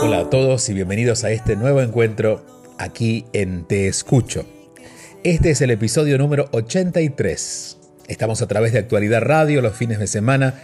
Hola 0.00 0.20
a 0.20 0.30
todos 0.30 0.68
y 0.68 0.74
bienvenidos 0.74 1.24
a 1.24 1.32
este 1.32 1.56
nuevo 1.56 1.82
encuentro 1.82 2.46
aquí 2.78 3.24
en 3.32 3.64
Te 3.64 3.88
Escucho. 3.88 4.46
Este 5.24 5.50
es 5.50 5.60
el 5.60 5.72
episodio 5.72 6.18
número 6.18 6.48
83. 6.52 7.78
Estamos 8.06 8.40
a 8.40 8.46
través 8.46 8.72
de 8.72 8.78
Actualidad 8.78 9.22
Radio 9.22 9.60
los 9.60 9.74
fines 9.74 9.98
de 9.98 10.06
semana 10.06 10.54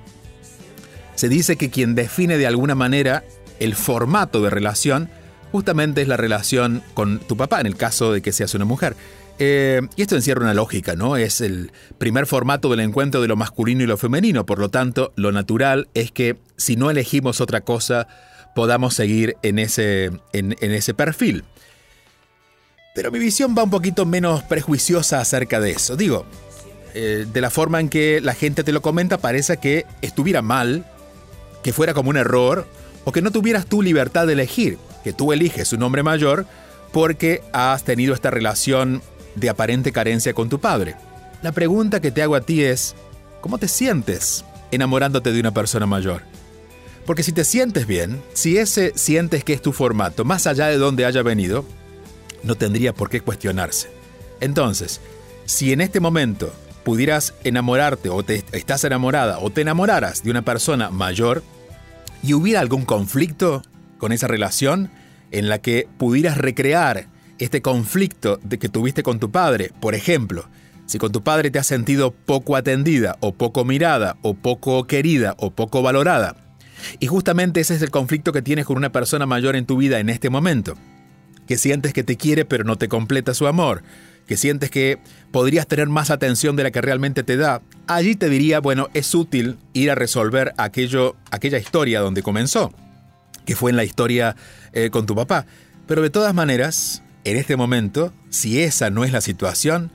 Se 1.16 1.30
dice 1.30 1.56
que 1.56 1.70
quien 1.70 1.96
define 1.96 2.38
de 2.38 2.48
alguna 2.48 2.76
manera 2.76 3.24
el 3.60 3.76
formato 3.76 4.42
de 4.42 4.50
relación 4.50 5.10
justamente 5.52 6.02
es 6.02 6.08
la 6.08 6.18
relación 6.18 6.84
con 6.94 7.20
tu 7.20 7.38
papá, 7.38 7.62
en 7.62 7.68
el 7.68 7.76
caso 7.76 8.12
de 8.12 8.22
que 8.22 8.32
seas 8.32 8.54
una 8.54 8.66
mujer. 8.66 8.96
Eh, 9.40 9.82
y 9.96 10.02
esto 10.02 10.16
encierra 10.16 10.42
una 10.42 10.54
lógica, 10.54 10.96
¿no? 10.96 11.16
Es 11.16 11.42
el 11.42 11.72
primer 11.98 12.26
formato 12.26 12.70
del 12.70 12.82
encuentro 12.82 13.22
de 13.22 13.28
lo 13.28 13.36
masculino 13.36 13.84
y 13.84 13.88
lo 13.88 13.98
femenino, 13.98 14.46
por 14.46 14.60
lo 14.60 14.70
tanto, 14.70 15.14
lo 15.16 15.32
natural 15.32 15.90
es 15.94 16.12
que 16.12 16.38
si 16.58 16.76
no 16.76 16.90
elegimos 16.90 17.40
otra 17.40 17.62
cosa, 17.62 18.08
podamos 18.56 18.96
seguir 18.96 19.38
en 19.44 19.60
ese, 19.60 20.12
en 20.34 20.56
ese 20.60 20.94
perfil. 20.94 21.44
Pero 22.98 23.12
mi 23.12 23.20
visión 23.20 23.54
va 23.56 23.62
un 23.62 23.70
poquito 23.70 24.08
menos 24.08 24.42
prejuiciosa 24.42 25.22
acerca 25.22 25.60
de 25.60 25.70
eso. 25.70 25.96
Digo, 25.96 26.26
eh, 26.96 27.28
de 27.32 27.42
la 27.42 27.52
forma 27.52 27.80
en 27.80 27.90
que 27.90 28.22
la 28.22 28.34
gente 28.34 28.64
te 28.64 28.72
lo 28.72 28.82
comenta, 28.82 29.20
parece 29.20 29.58
que 29.58 29.86
estuviera 30.02 30.42
mal, 30.42 30.84
que 31.62 31.74
fuera 31.74 31.94
como 31.94 32.10
un 32.10 32.18
error, 32.18 32.66
o 33.06 33.12
que 33.12 33.22
no 33.22 33.30
tuvieras 33.30 33.68
tu 33.68 33.84
libertad 33.84 34.26
de 34.26 34.34
elegir, 34.34 34.80
que 35.04 35.14
tú 35.14 35.32
eliges 35.32 35.74
un 35.74 35.84
hombre 35.84 36.02
mayor 36.02 36.48
porque 36.92 37.44
has 37.54 37.84
tenido 37.84 38.16
esta 38.16 38.32
relación 38.32 39.04
de 39.36 39.50
aparente 39.50 39.92
carencia 39.92 40.34
con 40.34 40.50
tu 40.50 40.60
padre. 40.60 40.96
La 41.44 41.52
pregunta 41.52 42.00
que 42.00 42.10
te 42.10 42.24
hago 42.24 42.34
a 42.34 42.42
ti 42.42 42.64
es, 42.64 42.96
¿cómo 43.42 43.60
te 43.60 43.68
sientes 43.68 44.44
enamorándote 44.72 45.32
de 45.32 45.40
una 45.40 45.54
persona 45.54 45.86
mayor? 45.86 46.24
Porque 47.06 47.22
si 47.22 47.32
te 47.32 47.44
sientes 47.44 47.86
bien, 47.86 48.24
si 48.34 48.58
ese 48.58 48.92
sientes 48.96 49.44
que 49.44 49.54
es 49.54 49.62
tu 49.62 49.72
formato, 49.72 50.26
más 50.26 50.48
allá 50.48 50.66
de 50.66 50.80
donde 50.80 51.06
haya 51.06 51.22
venido, 51.22 51.64
no 52.44 52.56
tendría 52.56 52.94
por 52.94 53.10
qué 53.10 53.22
cuestionarse. 53.22 53.90
Entonces, 54.40 55.02
si 55.46 55.72
en 55.72 55.82
este 55.82 56.00
momento 56.00 56.54
pudieras 56.84 57.34
enamorarte 57.44 58.10
o 58.10 58.24
te 58.24 58.44
estás 58.54 58.84
enamorada 58.84 59.40
o 59.40 59.50
te 59.50 59.62
enamoraras 59.62 60.24
de 60.24 60.32
una 60.32 60.44
persona 60.44 60.90
mayor 60.90 61.44
y 62.24 62.34
hubiera 62.34 62.62
algún 62.62 62.86
conflicto 62.86 63.62
con 63.98 64.12
esa 64.12 64.28
relación 64.28 64.90
en 65.32 65.50
la 65.50 65.60
que 65.60 65.88
pudieras 65.98 66.38
recrear 66.38 67.08
este 67.40 67.62
conflicto 67.62 68.40
de 68.44 68.58
que 68.58 68.70
tuviste 68.70 69.04
con 69.04 69.20
tu 69.20 69.32
padre, 69.32 69.72
por 69.80 69.96
ejemplo, 69.96 70.48
si 70.86 70.98
con 70.98 71.12
tu 71.12 71.24
padre 71.24 71.52
te 71.52 71.60
has 71.60 71.68
sentido 71.68 72.12
poco 72.12 72.56
atendida 72.56 73.18
o 73.20 73.34
poco 73.34 73.66
mirada 73.66 74.18
o 74.22 74.34
poco 74.34 74.88
querida 74.88 75.36
o 75.40 75.52
poco 75.52 75.82
valorada, 75.82 76.38
y 77.00 77.08
justamente 77.08 77.60
ese 77.60 77.76
es 77.76 77.82
el 77.82 77.92
conflicto 77.92 78.32
que 78.32 78.42
tienes 78.42 78.66
con 78.66 78.78
una 78.78 78.92
persona 78.92 79.26
mayor 79.26 79.56
en 79.56 79.66
tu 79.66 79.78
vida 79.78 80.00
en 80.00 80.10
este 80.10 80.30
momento 80.30 80.76
que 81.48 81.58
sientes 81.58 81.94
que 81.94 82.04
te 82.04 82.18
quiere 82.18 82.46
pero 82.46 82.64
no 82.64 82.76
te 82.76 82.88
completa 82.88 83.34
su 83.34 83.48
amor, 83.48 83.84
que 84.28 84.38
sientes 84.38 84.70
que 84.70 85.00
podrías 85.32 85.68
tener 85.68 85.88
más 85.88 86.12
atención 86.12 86.56
de 86.56 86.64
la 86.64 86.72
que 86.72 86.82
realmente 86.82 87.24
te 87.24 87.38
da, 87.38 87.62
allí 87.88 88.16
te 88.16 88.30
diría, 88.30 88.60
bueno, 88.60 88.90
es 88.94 89.16
útil 89.16 89.58
ir 89.74 89.90
a 89.90 89.96
resolver 89.96 90.54
aquello, 90.58 91.16
aquella 91.32 91.58
historia 91.58 92.02
donde 92.02 92.22
comenzó, 92.22 92.74
que 93.46 93.56
fue 93.56 93.72
en 93.72 93.78
la 93.78 93.86
historia 93.86 94.36
eh, 94.74 94.90
con 94.90 95.06
tu 95.06 95.16
papá. 95.16 95.46
Pero 95.88 96.02
de 96.02 96.10
todas 96.10 96.34
maneras, 96.36 97.02
en 97.24 97.38
este 97.38 97.56
momento, 97.56 98.14
si 98.30 98.62
esa 98.62 98.90
no 98.90 99.06
es 99.06 99.14
la 99.14 99.22
situación, 99.22 99.92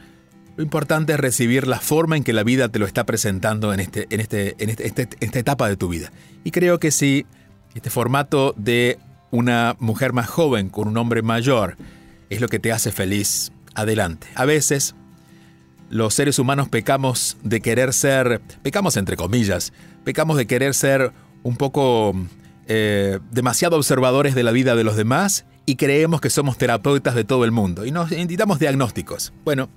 lo 0.56 0.62
importante 0.62 1.12
es 1.12 1.20
recibir 1.20 1.66
la 1.66 1.80
forma 1.80 2.16
en 2.16 2.24
que 2.24 2.32
la 2.32 2.44
vida 2.44 2.68
te 2.68 2.78
lo 2.78 2.86
está 2.86 3.04
presentando 3.04 3.72
en, 3.72 3.80
este, 3.80 4.06
en, 4.10 4.20
este, 4.20 4.54
en 4.58 4.70
este, 4.70 4.86
este 4.86 5.08
esta 5.20 5.38
etapa 5.38 5.68
de 5.68 5.76
tu 5.76 5.88
vida. 5.88 6.12
Y 6.44 6.50
creo 6.50 6.78
que 6.78 6.90
si 6.90 7.26
este 7.74 7.90
formato 7.90 8.54
de 8.56 8.98
una 9.32 9.76
mujer 9.80 10.12
más 10.12 10.28
joven 10.28 10.68
con 10.68 10.86
un 10.86 10.96
hombre 10.96 11.22
mayor 11.22 11.76
es 12.30 12.40
lo 12.40 12.48
que 12.48 12.60
te 12.60 12.70
hace 12.70 12.92
feliz, 12.92 13.50
adelante. 13.74 14.28
A 14.36 14.44
veces 14.44 14.94
los 15.90 16.14
seres 16.14 16.38
humanos 16.38 16.68
pecamos 16.68 17.38
de 17.42 17.60
querer 17.60 17.92
ser, 17.92 18.40
pecamos 18.62 18.96
entre 18.96 19.16
comillas, 19.16 19.72
pecamos 20.04 20.36
de 20.36 20.46
querer 20.46 20.74
ser 20.74 21.12
un 21.42 21.56
poco 21.56 22.14
eh, 22.68 23.18
demasiado 23.32 23.76
observadores 23.76 24.34
de 24.34 24.44
la 24.44 24.52
vida 24.52 24.76
de 24.76 24.84
los 24.84 24.96
demás 24.96 25.46
y 25.64 25.76
creemos 25.76 26.20
que 26.20 26.30
somos 26.30 26.58
terapeutas 26.58 27.14
de 27.14 27.24
todo 27.24 27.44
el 27.44 27.52
mundo 27.52 27.86
y 27.86 27.90
nos 27.90 28.10
necesitamos 28.10 28.58
diagnósticos. 28.58 29.32
Bueno, 29.44 29.70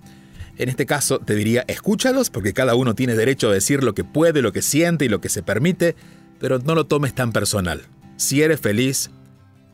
en 0.58 0.68
este 0.68 0.86
caso 0.86 1.20
te 1.20 1.34
diría, 1.34 1.64
escúchalos 1.68 2.30
porque 2.30 2.54
cada 2.54 2.76
uno 2.76 2.94
tiene 2.94 3.16
derecho 3.16 3.50
a 3.50 3.54
decir 3.54 3.84
lo 3.84 3.96
que 3.96 4.04
puede, 4.04 4.42
lo 4.42 4.52
que 4.52 4.62
siente 4.62 5.06
y 5.06 5.10
lo 5.10 5.22
que 5.22 5.30
se 5.30 5.44
permite, 5.44 5.96
pero 6.40 6.60
no 6.60 6.76
lo 6.76 6.88
tomes 6.88 7.16
tan 7.16 7.32
personal. 7.32 7.84
Si 8.18 8.42
eres 8.42 8.62
feliz, 8.62 9.12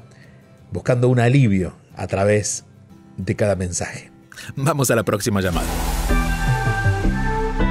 buscando 0.71 1.09
un 1.09 1.19
alivio 1.19 1.73
a 1.95 2.07
través 2.07 2.65
de 3.17 3.35
cada 3.35 3.55
mensaje. 3.55 4.11
Vamos 4.55 4.91
a 4.91 4.95
la 4.95 5.03
próxima 5.03 5.41
llamada. 5.41 5.67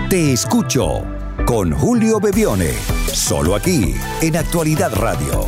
Te 0.09 0.33
escucho 0.33 1.05
con 1.47 1.73
Julio 1.73 2.21
Bebione, 2.21 2.71
solo 3.07 3.55
aquí 3.55 3.95
en 4.23 4.37
Actualidad 4.37 4.93
Radio. 4.95 5.47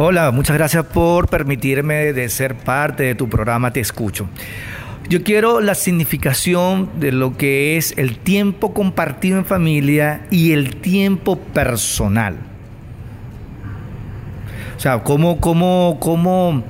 Hola, 0.00 0.30
muchas 0.30 0.56
gracias 0.56 0.84
por 0.86 1.28
permitirme 1.28 2.12
de 2.12 2.28
ser 2.28 2.56
parte 2.56 3.02
de 3.02 3.14
tu 3.16 3.28
programa 3.28 3.72
Te 3.72 3.80
Escucho. 3.80 4.28
Yo 5.08 5.22
quiero 5.22 5.62
la 5.62 5.74
significación 5.74 6.90
de 7.00 7.12
lo 7.12 7.34
que 7.38 7.78
es 7.78 7.94
el 7.96 8.18
tiempo 8.18 8.74
compartido 8.74 9.38
en 9.38 9.46
familia 9.46 10.26
y 10.30 10.52
el 10.52 10.76
tiempo 10.76 11.38
personal. 11.38 12.36
O 14.76 14.80
sea, 14.80 15.02
¿cómo, 15.04 15.40
cómo, 15.40 15.96
cómo 15.98 16.62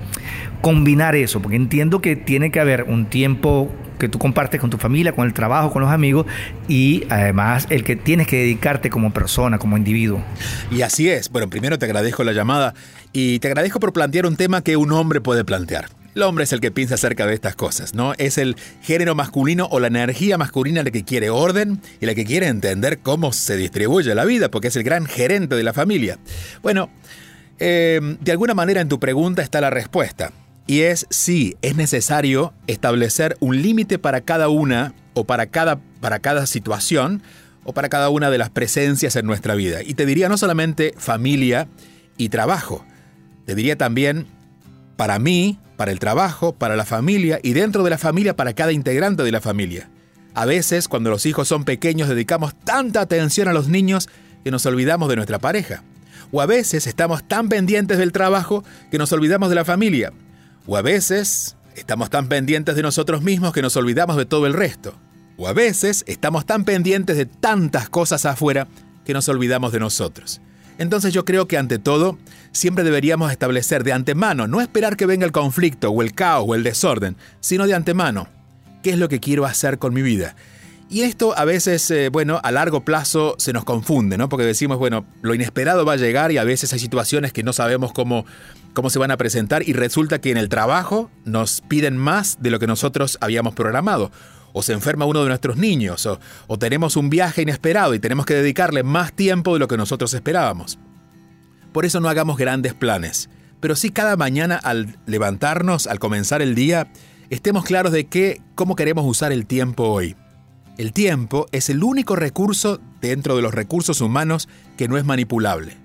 combinar 0.60 1.16
eso? 1.16 1.42
Porque 1.42 1.56
entiendo 1.56 2.00
que 2.00 2.14
tiene 2.14 2.52
que 2.52 2.60
haber 2.60 2.84
un 2.84 3.06
tiempo 3.06 3.72
que 3.98 4.08
tú 4.08 4.20
compartes 4.20 4.60
con 4.60 4.70
tu 4.70 4.78
familia, 4.78 5.12
con 5.12 5.26
el 5.26 5.34
trabajo, 5.34 5.72
con 5.72 5.82
los 5.82 5.90
amigos 5.90 6.24
y 6.68 7.02
además 7.10 7.66
el 7.70 7.82
que 7.82 7.96
tienes 7.96 8.28
que 8.28 8.36
dedicarte 8.36 8.88
como 8.88 9.12
persona, 9.12 9.58
como 9.58 9.76
individuo. 9.76 10.22
Y 10.70 10.82
así 10.82 11.08
es. 11.08 11.28
Bueno, 11.28 11.50
primero 11.50 11.76
te 11.76 11.86
agradezco 11.86 12.22
la 12.22 12.32
llamada 12.32 12.72
y 13.12 13.40
te 13.40 13.48
agradezco 13.48 13.80
por 13.80 13.92
plantear 13.92 14.26
un 14.26 14.36
tema 14.36 14.62
que 14.62 14.76
un 14.76 14.92
hombre 14.92 15.20
puede 15.20 15.44
plantear. 15.44 15.97
El 16.18 16.24
hombre 16.24 16.42
es 16.42 16.52
el 16.52 16.60
que 16.60 16.72
piensa 16.72 16.96
acerca 16.96 17.28
de 17.28 17.34
estas 17.34 17.54
cosas, 17.54 17.94
¿no? 17.94 18.12
Es 18.18 18.38
el 18.38 18.56
género 18.82 19.14
masculino 19.14 19.68
o 19.70 19.78
la 19.78 19.86
energía 19.86 20.36
masculina 20.36 20.82
la 20.82 20.90
que 20.90 21.04
quiere 21.04 21.30
orden 21.30 21.80
y 22.00 22.06
la 22.06 22.16
que 22.16 22.24
quiere 22.24 22.48
entender 22.48 22.98
cómo 22.98 23.32
se 23.32 23.56
distribuye 23.56 24.12
la 24.16 24.24
vida, 24.24 24.50
porque 24.50 24.66
es 24.66 24.74
el 24.74 24.82
gran 24.82 25.06
gerente 25.06 25.54
de 25.54 25.62
la 25.62 25.72
familia. 25.72 26.18
Bueno, 26.60 26.90
eh, 27.60 28.00
de 28.20 28.32
alguna 28.32 28.54
manera 28.54 28.80
en 28.80 28.88
tu 28.88 28.98
pregunta 28.98 29.42
está 29.42 29.60
la 29.60 29.70
respuesta. 29.70 30.32
Y 30.66 30.80
es 30.80 31.06
sí, 31.08 31.56
es 31.62 31.76
necesario 31.76 32.52
establecer 32.66 33.36
un 33.38 33.62
límite 33.62 34.00
para 34.00 34.22
cada 34.22 34.48
una 34.48 34.94
o 35.14 35.22
para 35.22 35.46
cada, 35.46 35.78
para 36.00 36.18
cada 36.18 36.46
situación 36.46 37.22
o 37.62 37.74
para 37.74 37.88
cada 37.88 38.08
una 38.08 38.28
de 38.28 38.38
las 38.38 38.50
presencias 38.50 39.14
en 39.14 39.24
nuestra 39.24 39.54
vida. 39.54 39.84
Y 39.84 39.94
te 39.94 40.04
diría 40.04 40.28
no 40.28 40.36
solamente 40.36 40.94
familia 40.96 41.68
y 42.16 42.30
trabajo, 42.30 42.84
te 43.46 43.54
diría 43.54 43.78
también 43.78 44.26
para 44.98 45.20
mí, 45.20 45.60
para 45.76 45.92
el 45.92 46.00
trabajo, 46.00 46.52
para 46.52 46.74
la 46.74 46.84
familia 46.84 47.38
y 47.40 47.52
dentro 47.52 47.84
de 47.84 47.90
la 47.90 47.98
familia 47.98 48.34
para 48.34 48.52
cada 48.52 48.72
integrante 48.72 49.22
de 49.22 49.30
la 49.30 49.40
familia. 49.40 49.88
A 50.34 50.44
veces, 50.44 50.88
cuando 50.88 51.08
los 51.08 51.24
hijos 51.24 51.46
son 51.46 51.62
pequeños, 51.62 52.08
dedicamos 52.08 52.58
tanta 52.64 53.00
atención 53.00 53.46
a 53.46 53.52
los 53.52 53.68
niños 53.68 54.08
que 54.42 54.50
nos 54.50 54.66
olvidamos 54.66 55.08
de 55.08 55.14
nuestra 55.14 55.38
pareja. 55.38 55.84
O 56.32 56.40
a 56.40 56.46
veces 56.46 56.88
estamos 56.88 57.22
tan 57.28 57.48
pendientes 57.48 57.96
del 57.96 58.10
trabajo 58.10 58.64
que 58.90 58.98
nos 58.98 59.12
olvidamos 59.12 59.50
de 59.50 59.54
la 59.54 59.64
familia. 59.64 60.12
O 60.66 60.76
a 60.76 60.82
veces 60.82 61.56
estamos 61.76 62.10
tan 62.10 62.26
pendientes 62.26 62.74
de 62.74 62.82
nosotros 62.82 63.22
mismos 63.22 63.52
que 63.52 63.62
nos 63.62 63.76
olvidamos 63.76 64.16
de 64.16 64.26
todo 64.26 64.48
el 64.48 64.54
resto. 64.54 64.98
O 65.36 65.46
a 65.46 65.52
veces 65.52 66.02
estamos 66.08 66.44
tan 66.44 66.64
pendientes 66.64 67.16
de 67.16 67.26
tantas 67.26 67.88
cosas 67.88 68.26
afuera 68.26 68.66
que 69.04 69.14
nos 69.14 69.28
olvidamos 69.28 69.70
de 69.70 69.78
nosotros. 69.78 70.40
Entonces 70.76 71.12
yo 71.12 71.24
creo 71.24 71.46
que 71.46 71.56
ante 71.56 71.78
todo, 71.78 72.18
siempre 72.52 72.84
deberíamos 72.84 73.30
establecer 73.30 73.84
de 73.84 73.92
antemano, 73.92 74.46
no 74.46 74.60
esperar 74.60 74.96
que 74.96 75.06
venga 75.06 75.26
el 75.26 75.32
conflicto 75.32 75.90
o 75.90 76.02
el 76.02 76.12
caos 76.12 76.44
o 76.48 76.54
el 76.54 76.62
desorden, 76.62 77.16
sino 77.40 77.66
de 77.66 77.74
antemano, 77.74 78.28
¿qué 78.82 78.90
es 78.90 78.98
lo 78.98 79.08
que 79.08 79.20
quiero 79.20 79.44
hacer 79.44 79.78
con 79.78 79.94
mi 79.94 80.02
vida? 80.02 80.34
Y 80.90 81.02
esto 81.02 81.36
a 81.36 81.44
veces, 81.44 81.90
eh, 81.90 82.08
bueno, 82.08 82.40
a 82.42 82.50
largo 82.50 82.82
plazo 82.82 83.34
se 83.38 83.52
nos 83.52 83.64
confunde, 83.64 84.16
¿no? 84.16 84.30
Porque 84.30 84.46
decimos, 84.46 84.78
bueno, 84.78 85.04
lo 85.20 85.34
inesperado 85.34 85.84
va 85.84 85.92
a 85.92 85.96
llegar 85.96 86.32
y 86.32 86.38
a 86.38 86.44
veces 86.44 86.72
hay 86.72 86.78
situaciones 86.78 87.34
que 87.34 87.42
no 87.42 87.52
sabemos 87.52 87.92
cómo, 87.92 88.24
cómo 88.72 88.88
se 88.88 88.98
van 88.98 89.10
a 89.10 89.18
presentar 89.18 89.68
y 89.68 89.74
resulta 89.74 90.18
que 90.18 90.30
en 90.30 90.38
el 90.38 90.48
trabajo 90.48 91.10
nos 91.26 91.60
piden 91.60 91.98
más 91.98 92.38
de 92.40 92.50
lo 92.50 92.58
que 92.58 92.66
nosotros 92.66 93.18
habíamos 93.20 93.54
programado. 93.54 94.10
O 94.54 94.62
se 94.62 94.72
enferma 94.72 95.04
uno 95.04 95.22
de 95.22 95.28
nuestros 95.28 95.58
niños, 95.58 96.06
o, 96.06 96.18
o 96.46 96.58
tenemos 96.58 96.96
un 96.96 97.10
viaje 97.10 97.42
inesperado 97.42 97.92
y 97.94 97.98
tenemos 97.98 98.24
que 98.24 98.32
dedicarle 98.32 98.82
más 98.82 99.12
tiempo 99.12 99.52
de 99.52 99.58
lo 99.58 99.68
que 99.68 99.76
nosotros 99.76 100.14
esperábamos. 100.14 100.78
Por 101.78 101.86
eso 101.86 102.00
no 102.00 102.08
hagamos 102.08 102.38
grandes 102.38 102.74
planes, 102.74 103.30
pero 103.60 103.76
sí 103.76 103.90
cada 103.90 104.16
mañana 104.16 104.56
al 104.56 104.98
levantarnos, 105.06 105.86
al 105.86 106.00
comenzar 106.00 106.42
el 106.42 106.56
día, 106.56 106.90
estemos 107.30 107.64
claros 107.64 107.92
de 107.92 108.08
qué, 108.08 108.42
cómo 108.56 108.74
queremos 108.74 109.06
usar 109.06 109.30
el 109.30 109.46
tiempo 109.46 109.84
hoy. 109.84 110.16
El 110.76 110.92
tiempo 110.92 111.46
es 111.52 111.70
el 111.70 111.84
único 111.84 112.16
recurso 112.16 112.80
dentro 113.00 113.36
de 113.36 113.42
los 113.42 113.54
recursos 113.54 114.00
humanos 114.00 114.48
que 114.76 114.88
no 114.88 114.98
es 114.98 115.04
manipulable. 115.04 115.76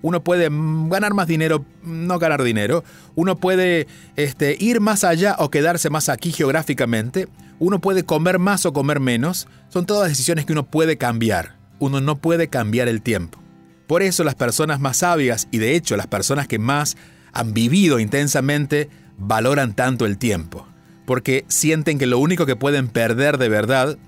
Uno 0.00 0.24
puede 0.24 0.48
ganar 0.88 1.12
más 1.12 1.26
dinero, 1.26 1.66
no 1.82 2.18
ganar 2.18 2.42
dinero. 2.42 2.82
Uno 3.14 3.36
puede 3.36 3.86
este, 4.16 4.56
ir 4.58 4.80
más 4.80 5.04
allá 5.04 5.36
o 5.38 5.50
quedarse 5.50 5.90
más 5.90 6.08
aquí 6.08 6.32
geográficamente. 6.32 7.28
Uno 7.58 7.78
puede 7.78 8.04
comer 8.04 8.38
más 8.38 8.64
o 8.64 8.72
comer 8.72 9.00
menos. 9.00 9.48
Son 9.68 9.84
todas 9.84 10.08
decisiones 10.08 10.46
que 10.46 10.54
uno 10.54 10.64
puede 10.64 10.96
cambiar. 10.96 11.58
Uno 11.78 12.00
no 12.00 12.16
puede 12.16 12.48
cambiar 12.48 12.88
el 12.88 13.02
tiempo. 13.02 13.41
Por 13.86 14.02
eso 14.02 14.24
las 14.24 14.34
personas 14.34 14.80
más 14.80 14.98
sabias 14.98 15.48
y 15.50 15.58
de 15.58 15.74
hecho 15.74 15.96
las 15.96 16.06
personas 16.06 16.48
que 16.48 16.58
más 16.58 16.96
han 17.32 17.52
vivido 17.54 17.98
intensamente 17.98 18.88
valoran 19.18 19.74
tanto 19.74 20.06
el 20.06 20.18
tiempo. 20.18 20.66
Porque 21.06 21.44
sienten 21.48 21.98
que 21.98 22.06
lo 22.06 22.18
único 22.18 22.46
que 22.46 22.56
pueden 22.56 22.88
perder 22.88 23.38
de 23.38 23.48
verdad 23.48 23.98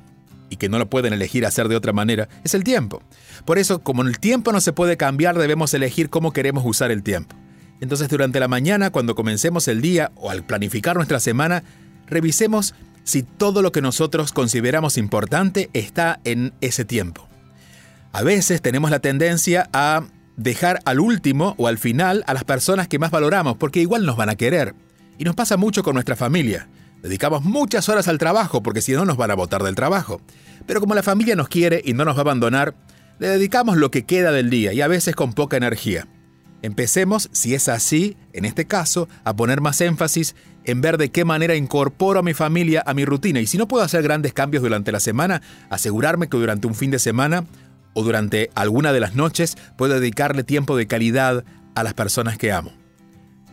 y 0.50 0.56
que 0.56 0.69
no 0.69 0.79
lo 0.79 0.88
pueden 0.88 1.12
elegir 1.12 1.47
hacer 1.47 1.69
de 1.69 1.76
otra 1.76 1.93
manera, 1.93 2.29
es 2.44 2.55
el 2.55 2.65
tiempo. 2.65 3.03
Por 3.44 3.59
eso, 3.59 3.81
como 3.81 4.03
el 4.03 4.19
tiempo 4.19 4.53
no 4.53 4.61
se 4.61 4.73
puede 4.73 4.97
cambiar, 4.97 5.37
debemos 5.37 5.75
elegir 5.75 6.11
cómo 6.11 6.32
queremos 6.32 6.65
usar 6.65 6.91
el 6.91 7.03
tiempo. 7.03 7.35
Entonces, 7.81 8.09
durante 8.09 8.41
la 8.41 8.49
mañana, 8.49 8.91
cuando 8.91 9.15
comencemos 9.15 9.67
el 9.69 9.81
día 9.81 10.12
o 10.15 10.31
al 10.31 10.44
planificar 10.44 10.97
nuestra 10.97 11.19
semana, 11.19 11.65
revisemos 12.06 12.75
si 13.03 13.23
todo 13.23 13.62
lo 13.62 13.73
que 13.73 13.82
nosotros 13.82 14.32
consideramos 14.32 14.97
importante 14.97 15.71
está 15.73 16.21
en 16.25 16.53
ese 16.61 16.85
tiempo. 16.85 17.29
A 18.14 18.22
veces 18.22 18.62
tenemos 18.62 18.93
la 18.93 19.00
tendencia 19.00 19.69
a 19.72 20.05
dejar 20.37 20.78
al 20.84 21.00
último 21.00 21.56
o 21.58 21.66
al 21.66 21.78
final 21.78 22.22
a 22.28 22.34
las 22.34 22.44
personas 22.44 22.87
que 22.87 23.00
más 23.00 23.11
valoramos, 23.11 23.56
porque 23.56 23.81
igual 23.81 24.06
nos 24.06 24.16
van 24.16 24.28
a 24.28 24.37
querer. 24.37 24.76
Y 25.19 25.25
nos 25.25 25.35
pasa 25.35 25.56
mucho 25.56 25.83
con 25.83 25.94
nuestra 25.94 26.14
familia. 26.14 26.68
Dedicamos 27.02 27.42
muchas 27.42 27.88
horas 27.88 28.06
al 28.06 28.18
trabajo 28.18 28.62
porque 28.62 28.83
si 28.83 28.92
no 28.92 29.04
nos 29.04 29.16
van 29.16 29.33
a 29.33 29.35
botar 29.35 29.64
del 29.64 29.75
trabajo. 29.75 30.21
Pero 30.64 30.78
como 30.78 30.94
la 30.94 31.02
familia 31.02 31.35
nos 31.35 31.49
quiere 31.49 31.83
y 31.85 31.92
no 31.92 32.04
nos 32.04 32.14
va 32.14 32.18
a 32.18 32.21
abandonar, 32.21 32.76
le 33.18 33.26
dedicamos 33.26 33.78
lo 33.78 33.90
que 33.90 34.04
queda 34.04 34.30
del 34.30 34.49
día 34.49 34.73
y 34.73 34.80
a 34.80 34.87
veces 34.87 35.16
con 35.16 35.33
poca 35.33 35.56
energía. 35.56 36.06
Empecemos, 36.62 37.28
si 37.33 37.54
es 37.54 37.68
así, 37.68 38.16
en 38.33 38.44
este 38.44 38.64
caso, 38.64 39.09
a 39.25 39.35
poner 39.35 39.61
más 39.61 39.80
énfasis 39.80 40.37
en 40.64 40.80
ver 40.80 40.99
de 40.99 41.11
qué 41.11 41.25
manera 41.25 41.56
incorporo 41.56 42.21
a 42.21 42.23
mi 42.23 42.33
familia 42.33 42.83
a 42.87 42.94
mi 42.94 43.04
rutina 43.04 43.40
y 43.40 43.47
si 43.47 43.59
no 43.59 43.68
puedo 43.68 43.85
hacer 43.85 44.02
grandes 44.02 44.33
cambios 44.33 44.62
durante 44.62 44.92
la 44.92 45.00
semana, 45.00 45.42
asegurarme 45.68 46.28
que 46.28 46.38
durante 46.38 46.66
un 46.66 46.75
fin 46.75 46.90
de 46.90 46.99
semana 46.99 47.44
o 47.95 48.03
durante 48.03 48.51
alguna 48.55 48.93
de 48.93 49.01
las 49.01 49.15
noches 49.15 49.57
puedo 49.77 49.95
dedicarle 49.95 50.45
tiempo 50.45 50.77
de 50.77 50.87
calidad 50.87 51.45
a 51.75 51.83
las 51.83 51.95
personas 51.95 52.37
que 52.37 52.53
amo. 52.53 52.73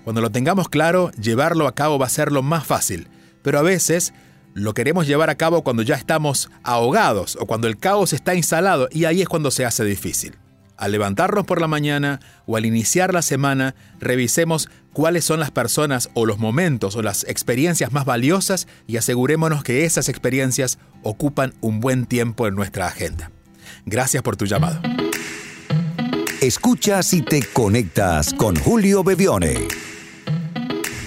Cuando 0.04 0.22
lo 0.22 0.32
tengamos 0.32 0.68
claro, 0.68 1.12
llevarlo 1.12 1.68
a 1.68 1.76
cabo 1.76 1.98
va 1.98 2.08
a 2.08 2.10
ser 2.10 2.32
lo 2.32 2.42
más 2.42 2.66
fácil 2.66 3.08
pero 3.42 3.60
a 3.60 3.64
veces 3.64 4.14
lo 4.54 4.74
queremos 4.74 5.08
llevar 5.08 5.30
a 5.30 5.36
cabo 5.36 5.64
cuando 5.64 5.84
ya 5.84 5.96
estamos 5.96 6.50
ahogados 6.64 7.38
o 7.40 7.46
cuando 7.46 7.68
el 7.68 7.78
caos 7.78 8.14
está 8.14 8.36
instalado 8.36 8.90
y 8.92 9.06
ahí 9.06 9.22
es 9.22 9.30
cuando 9.30 9.52
se 9.52 9.66
hace 9.66 9.84
difícil. 9.84 10.36
Al 10.78 10.92
levantarnos 10.92 11.46
por 11.46 11.62
la 11.62 11.68
mañana 11.68 12.20
o 12.48 12.58
al 12.58 12.66
iniciar 12.66 13.14
la 13.14 13.22
semana, 13.22 13.76
revisemos 14.00 14.68
cuáles 14.94 15.24
son 15.24 15.40
las 15.40 15.52
personas 15.52 16.10
o 16.16 16.26
los 16.26 16.40
momentos 16.40 16.96
o 16.96 17.04
las 17.04 17.24
experiencias 17.26 17.92
más 17.92 18.04
valiosas 18.04 18.68
y 18.88 18.98
asegurémonos 18.98 19.64
que 19.64 19.86
esas 19.86 20.10
experiencias 20.10 20.80
ocupan 21.04 21.54
un 21.62 21.82
buen 21.82 22.08
tiempo 22.08 22.48
en 22.48 22.56
nuestra 22.56 22.88
agenda. 22.88 23.32
Gracias 23.86 24.24
por 24.24 24.36
tu 24.38 24.46
llamado. 24.46 24.80
Escuchas 26.42 27.14
y 27.14 27.22
te 27.22 27.44
conectas 27.44 28.34
con 28.34 28.56
Julio 28.56 29.04
Bebione. 29.04 29.68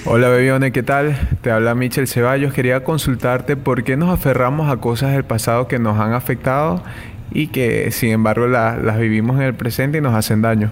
Hola 0.07 0.29
Bebione, 0.29 0.71
¿qué 0.71 0.83
tal? 0.83 1.17
Te 1.43 1.51
habla 1.51 1.75
Michel 1.75 2.07
Ceballos. 2.07 2.53
Quería 2.53 2.85
consultarte 2.85 3.57
por 3.57 3.85
qué 3.85 3.97
nos 3.97 4.11
aferramos 4.11 4.71
a 4.71 4.77
cosas 4.77 5.13
del 5.13 5.25
pasado 5.25 5.67
que 5.67 5.79
nos 5.79 5.99
han 5.99 6.13
afectado 6.13 6.85
y 7.33 7.49
que 7.49 7.91
sin 7.91 8.11
embargo 8.11 8.47
las 8.47 8.99
vivimos 8.99 9.37
en 9.37 9.43
el 9.43 9.55
presente 9.55 9.99
y 9.99 10.01
nos 10.01 10.15
hacen 10.15 10.43
daño. 10.43 10.71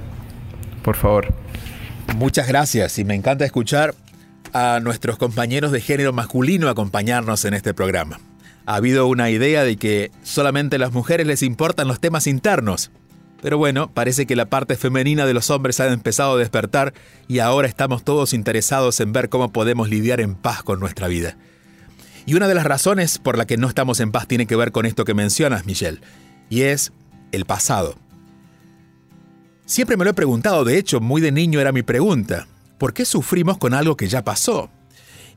Por 0.85 0.97
favor. 0.97 1.35
Muchas 2.17 2.47
gracias 2.47 2.99
y 2.99 3.05
me 3.05 3.15
encanta 3.15 3.45
escuchar 3.45 3.95
a 4.53 4.81
nuestros 4.83 5.17
compañeros 5.17 5.73
de 5.73 5.81
género 5.81 6.13
masculino 6.13 6.69
acompañarnos 6.69 7.45
en 7.45 7.55
este 7.55 7.75
programa. 7.75 8.21
Ha 8.67 8.77
habido 8.77 9.07
una 9.07 9.31
idea 9.31 9.65
de 9.65 9.77
que 9.77 10.11
solamente 10.23 10.77
a 10.77 10.79
las 10.79 10.93
mujeres 10.93 11.27
les 11.27 11.43
importan 11.43 11.89
los 11.89 12.01
temas 12.01 12.27
internos. 12.27 12.91
Pero 13.41 13.59
bueno, 13.59 13.91
parece 13.93 14.25
que 14.25 14.37
la 14.37 14.47
parte 14.47 14.77
femenina 14.77 15.27
de 15.27 15.35
los 15.35 15.51
hombres 15.51 15.81
ha 15.81 15.93
empezado 15.93 16.35
a 16.35 16.39
despertar 16.39 16.95
y 17.27 17.41
ahora 17.41 17.67
estamos 17.67 18.05
todos 18.05 18.35
interesados 18.35 19.01
en 19.01 19.13
ver 19.13 19.29
cómo 19.29 19.53
podemos 19.53 19.89
lidiar 19.89 20.21
en 20.21 20.37
paz 20.37 20.63
con 20.63 20.79
nuestra 20.79 21.09
vida. 21.09 21.37
Y 22.25 22.35
una 22.35 22.47
de 22.47 22.55
las 22.55 22.65
razones 22.65 23.19
por 23.19 23.37
la 23.37 23.47
que 23.47 23.57
no 23.57 23.67
estamos 23.67 23.99
en 23.99 24.13
paz 24.13 24.29
tiene 24.29 24.47
que 24.47 24.55
ver 24.55 24.71
con 24.71 24.87
esto 24.87 25.05
que 25.05 25.15
mencionas, 25.15 25.67
Michelle, 25.67 26.01
y 26.51 26.63
es 26.63 26.93
el 27.33 27.45
pasado. 27.45 27.97
Siempre 29.67 29.97
me 29.97 30.05
lo 30.05 30.11
he 30.11 30.15
preguntado, 30.15 30.65
de 30.65 30.79
hecho, 30.79 31.01
muy 31.01 31.21
de 31.21 31.33
niño 31.33 31.59
era 31.59 31.73
mi 31.73 31.83
pregunta, 31.83 32.47
¿por 32.79 32.93
qué 32.93 33.05
sufrimos 33.05 33.59
con 33.59 33.75
algo 33.75 33.97
que 33.97 34.07
ya 34.07 34.23
pasó? 34.23 34.71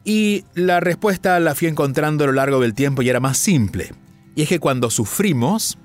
Y 0.05 0.45
la 0.53 0.79
respuesta 0.79 1.39
la 1.39 1.55
fui 1.55 1.67
encontrando 1.67 2.24
a 2.24 2.27
lo 2.27 2.33
largo 2.33 2.59
del 2.59 2.75
tiempo 2.75 3.01
y 3.01 3.09
era 3.09 3.19
más 3.19 3.39
simple. 3.39 3.91
Y 4.35 4.43
es 4.43 4.50
que 4.50 4.59
cuando 4.59 4.91
sufrimos, 4.91 5.79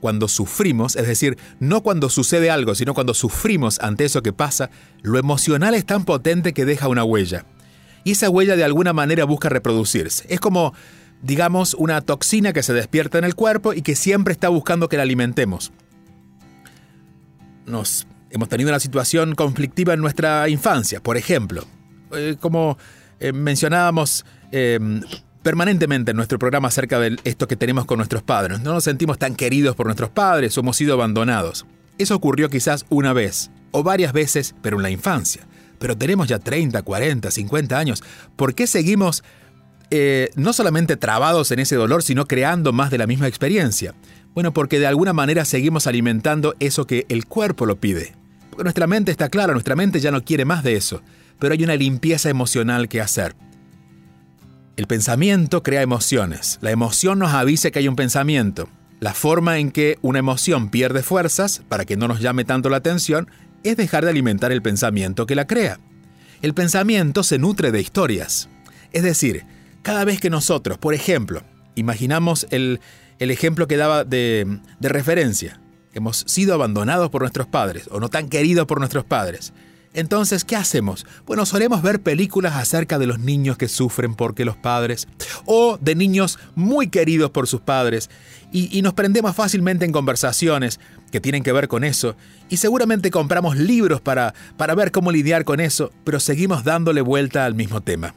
cuando 0.00 0.26
sufrimos, 0.26 0.96
es 0.96 1.06
decir, 1.06 1.38
no 1.60 1.82
cuando 1.82 2.10
sucede 2.10 2.50
algo, 2.50 2.74
sino 2.74 2.94
cuando 2.94 3.14
sufrimos 3.14 3.78
ante 3.78 4.04
eso 4.04 4.22
que 4.22 4.32
pasa, 4.32 4.70
lo 5.02 5.18
emocional 5.18 5.74
es 5.74 5.86
tan 5.86 6.04
potente 6.04 6.52
que 6.52 6.64
deja 6.64 6.88
una 6.88 7.04
huella. 7.04 7.46
Y 8.02 8.12
esa 8.12 8.28
huella 8.28 8.56
de 8.56 8.64
alguna 8.64 8.92
manera 8.92 9.24
busca 9.24 9.48
reproducirse. 9.48 10.24
Es 10.28 10.40
como, 10.40 10.74
digamos, 11.22 11.74
una 11.74 12.00
toxina 12.00 12.52
que 12.52 12.64
se 12.64 12.72
despierta 12.72 13.18
en 13.18 13.24
el 13.24 13.36
cuerpo 13.36 13.72
y 13.72 13.82
que 13.82 13.94
siempre 13.94 14.32
está 14.32 14.48
buscando 14.48 14.88
que 14.88 14.96
la 14.96 15.04
alimentemos. 15.04 15.70
Nos 17.66 18.08
hemos 18.30 18.48
tenido 18.48 18.70
una 18.70 18.80
situación 18.80 19.36
conflictiva 19.36 19.94
en 19.94 20.00
nuestra 20.00 20.48
infancia, 20.48 21.00
por 21.00 21.16
ejemplo. 21.16 21.64
Eh, 22.12 22.36
como 22.40 22.76
eh, 23.20 23.32
mencionábamos 23.32 24.24
em, 24.50 25.02
permanentemente 25.42 26.10
en 26.10 26.16
nuestro 26.16 26.38
programa 26.38 26.68
acerca 26.68 26.98
de 26.98 27.18
esto 27.24 27.46
que 27.46 27.56
tenemos 27.56 27.84
con 27.84 27.98
nuestros 27.98 28.22
padres. 28.22 28.60
No 28.60 28.72
nos 28.72 28.84
sentimos 28.84 29.18
tan 29.18 29.36
queridos 29.36 29.76
por 29.76 29.86
nuestros 29.86 30.10
padres 30.10 30.56
hemos 30.56 30.76
sido 30.76 30.94
abandonados. 30.94 31.66
Eso 31.98 32.16
ocurrió 32.16 32.48
quizás 32.48 32.86
una 32.88 33.12
vez 33.12 33.50
o 33.72 33.82
varias 33.82 34.12
veces, 34.12 34.54
pero 34.62 34.78
en 34.78 34.82
la 34.82 34.90
infancia. 34.90 35.46
Pero 35.78 35.96
tenemos 35.96 36.28
ya 36.28 36.38
30, 36.38 36.82
40, 36.82 37.30
50 37.30 37.78
años. 37.78 38.02
¿Por 38.36 38.54
qué 38.54 38.66
seguimos 38.66 39.22
eh, 39.90 40.30
no 40.34 40.52
solamente 40.52 40.96
trabados 40.96 41.50
en 41.52 41.58
ese 41.58 41.76
dolor, 41.76 42.02
sino 42.02 42.26
creando 42.26 42.72
más 42.72 42.90
de 42.90 42.98
la 42.98 43.06
misma 43.06 43.28
experiencia? 43.28 43.94
Bueno, 44.34 44.52
porque 44.52 44.78
de 44.78 44.86
alguna 44.86 45.12
manera 45.12 45.44
seguimos 45.44 45.86
alimentando 45.86 46.54
eso 46.58 46.86
que 46.86 47.06
el 47.08 47.26
cuerpo 47.26 47.66
lo 47.66 47.76
pide. 47.76 48.14
Porque 48.50 48.64
nuestra 48.64 48.86
mente 48.86 49.10
está 49.10 49.28
clara, 49.28 49.52
nuestra 49.52 49.76
mente 49.76 50.00
ya 50.00 50.10
no 50.10 50.24
quiere 50.24 50.44
más 50.44 50.62
de 50.62 50.76
eso 50.76 51.02
pero 51.40 51.54
hay 51.54 51.64
una 51.64 51.74
limpieza 51.74 52.30
emocional 52.30 52.88
que 52.88 53.00
hacer. 53.00 53.34
El 54.76 54.86
pensamiento 54.86 55.62
crea 55.62 55.82
emociones. 55.82 56.58
La 56.62 56.70
emoción 56.70 57.18
nos 57.18 57.32
avisa 57.32 57.70
que 57.70 57.80
hay 57.80 57.88
un 57.88 57.96
pensamiento. 57.96 58.68
La 59.00 59.14
forma 59.14 59.58
en 59.58 59.72
que 59.72 59.98
una 60.02 60.20
emoción 60.20 60.70
pierde 60.70 61.02
fuerzas, 61.02 61.62
para 61.68 61.84
que 61.84 61.96
no 61.96 62.06
nos 62.06 62.20
llame 62.20 62.44
tanto 62.44 62.68
la 62.68 62.76
atención, 62.76 63.28
es 63.62 63.76
dejar 63.76 64.04
de 64.04 64.10
alimentar 64.10 64.52
el 64.52 64.62
pensamiento 64.62 65.26
que 65.26 65.34
la 65.34 65.46
crea. 65.46 65.80
El 66.42 66.54
pensamiento 66.54 67.22
se 67.22 67.38
nutre 67.38 67.72
de 67.72 67.80
historias. 67.80 68.48
Es 68.92 69.02
decir, 69.02 69.44
cada 69.82 70.04
vez 70.04 70.20
que 70.20 70.30
nosotros, 70.30 70.78
por 70.78 70.94
ejemplo, 70.94 71.42
imaginamos 71.74 72.46
el, 72.50 72.80
ejemplo 73.18 73.68
que 73.68 73.76
daba 73.76 74.04
de, 74.04 74.60
de 74.78 74.88
referencia, 74.88 75.60
hemos 75.92 76.24
sido 76.26 76.54
abandonados 76.54 77.10
por 77.10 77.22
nuestros 77.22 77.46
padres 77.46 77.88
o 77.90 78.00
no 78.00 78.08
tan 78.08 78.28
queridos 78.28 78.66
por 78.66 78.78
nuestros 78.78 79.04
padres, 79.04 79.52
entonces, 79.92 80.44
¿qué 80.44 80.54
hacemos? 80.54 81.04
Bueno, 81.26 81.44
solemos 81.44 81.82
ver 81.82 82.00
películas 82.00 82.54
acerca 82.54 82.98
de 82.98 83.06
los 83.06 83.18
niños 83.18 83.58
que 83.58 83.68
sufren 83.68 84.14
porque 84.14 84.44
los 84.44 84.56
padres, 84.56 85.08
o 85.46 85.78
de 85.80 85.96
niños 85.96 86.38
muy 86.54 86.88
queridos 86.88 87.30
por 87.32 87.48
sus 87.48 87.60
padres, 87.60 88.08
y, 88.52 88.82
nos 88.82 88.94
prendemos 88.94 89.34
fácilmente 89.34 89.84
en 89.84 89.92
conversaciones 89.92 90.80
que 91.10 91.20
tienen 91.20 91.42
que 91.42 91.52
ver 91.52 91.66
con 91.66 91.82
eso, 91.82 92.14
y 92.48 92.58
seguramente 92.58 93.10
compramos 93.10 93.56
libros 93.56 94.00
para, 94.00 94.34
para 94.56 94.76
ver 94.76 94.92
cómo 94.92 95.10
lidiar 95.10 95.44
con 95.44 95.58
eso, 95.58 95.92
pero 96.04 96.20
seguimos 96.20 96.62
dándole 96.62 97.00
vuelta 97.00 97.44
al 97.44 97.54
mismo 97.54 97.80
tema. 97.80 98.14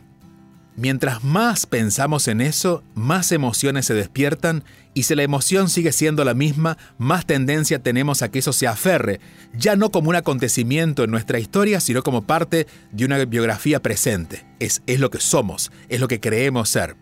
Mientras 0.75 1.23
más 1.23 1.65
pensamos 1.65 2.27
en 2.27 2.41
eso, 2.41 2.83
más 2.95 3.31
emociones 3.31 3.85
se 3.85 3.93
despiertan 3.93 4.63
y 4.93 5.03
si 5.03 5.15
la 5.15 5.23
emoción 5.23 5.69
sigue 5.69 5.91
siendo 5.91 6.23
la 6.23 6.33
misma, 6.33 6.77
más 6.97 7.25
tendencia 7.25 7.79
tenemos 7.79 8.21
a 8.21 8.29
que 8.29 8.39
eso 8.39 8.53
se 8.53 8.67
aferre, 8.67 9.19
ya 9.57 9.75
no 9.75 9.91
como 9.91 10.09
un 10.09 10.15
acontecimiento 10.15 11.03
en 11.03 11.11
nuestra 11.11 11.39
historia, 11.39 11.79
sino 11.79 12.03
como 12.03 12.23
parte 12.23 12.67
de 12.91 13.05
una 13.05 13.23
biografía 13.25 13.81
presente. 13.81 14.45
Es, 14.59 14.81
es 14.85 14.99
lo 14.99 15.09
que 15.09 15.19
somos, 15.19 15.71
es 15.89 15.99
lo 15.99 16.07
que 16.07 16.19
creemos 16.19 16.69
ser. 16.69 16.95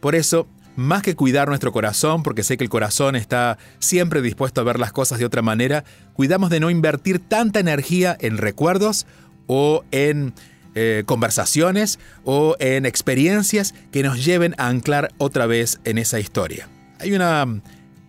Por 0.00 0.14
eso, 0.14 0.46
más 0.76 1.02
que 1.02 1.16
cuidar 1.16 1.48
nuestro 1.48 1.72
corazón, 1.72 2.22
porque 2.22 2.42
sé 2.42 2.56
que 2.56 2.64
el 2.64 2.70
corazón 2.70 3.16
está 3.16 3.58
siempre 3.78 4.22
dispuesto 4.22 4.60
a 4.60 4.64
ver 4.64 4.78
las 4.78 4.92
cosas 4.92 5.18
de 5.18 5.24
otra 5.24 5.42
manera, 5.42 5.84
cuidamos 6.14 6.50
de 6.50 6.60
no 6.60 6.70
invertir 6.70 7.18
tanta 7.18 7.60
energía 7.60 8.16
en 8.20 8.38
recuerdos 8.38 9.06
o 9.46 9.84
en 9.90 10.34
eh, 10.74 11.04
conversaciones 11.06 11.98
o 12.24 12.56
en 12.58 12.86
experiencias 12.86 13.74
que 13.92 14.02
nos 14.02 14.24
lleven 14.24 14.54
a 14.58 14.68
anclar 14.68 15.12
otra 15.18 15.46
vez 15.46 15.80
en 15.84 15.98
esa 15.98 16.18
historia. 16.18 16.68
Hay 16.98 17.12
una 17.12 17.44
mm, 17.46 17.62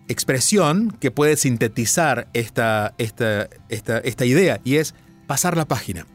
expresión 0.08 0.96
que 1.00 1.10
puede 1.10 1.36
sintetizar 1.36 2.28
esta, 2.32 2.94
esta, 2.98 3.48
esta, 3.68 3.98
esta 3.98 4.24
idea 4.24 4.60
y 4.64 4.76
es 4.76 4.94
pasar 5.26 5.56
la 5.56 5.66
página. 5.66 6.06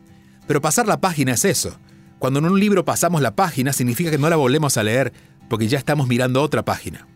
Pero 0.47 0.61
pasar 0.61 0.87
la 0.87 1.01
página 1.01 1.33
es 1.33 1.45
eso. 1.45 1.77
Cuando 2.19 2.39
en 2.39 2.45
un 2.45 2.59
libro 2.59 2.85
pasamos 2.85 3.21
la 3.21 3.35
página 3.35 3.73
significa 3.73 4.11
que 4.11 4.17
no 4.17 4.29
la 4.29 4.35
volvemos 4.35 4.77
a 4.77 4.83
leer 4.83 5.11
porque 5.49 5.67
ya 5.67 5.77
estamos 5.77 6.07
mirando 6.07 6.41
otra 6.41 6.63
página. 6.63 7.07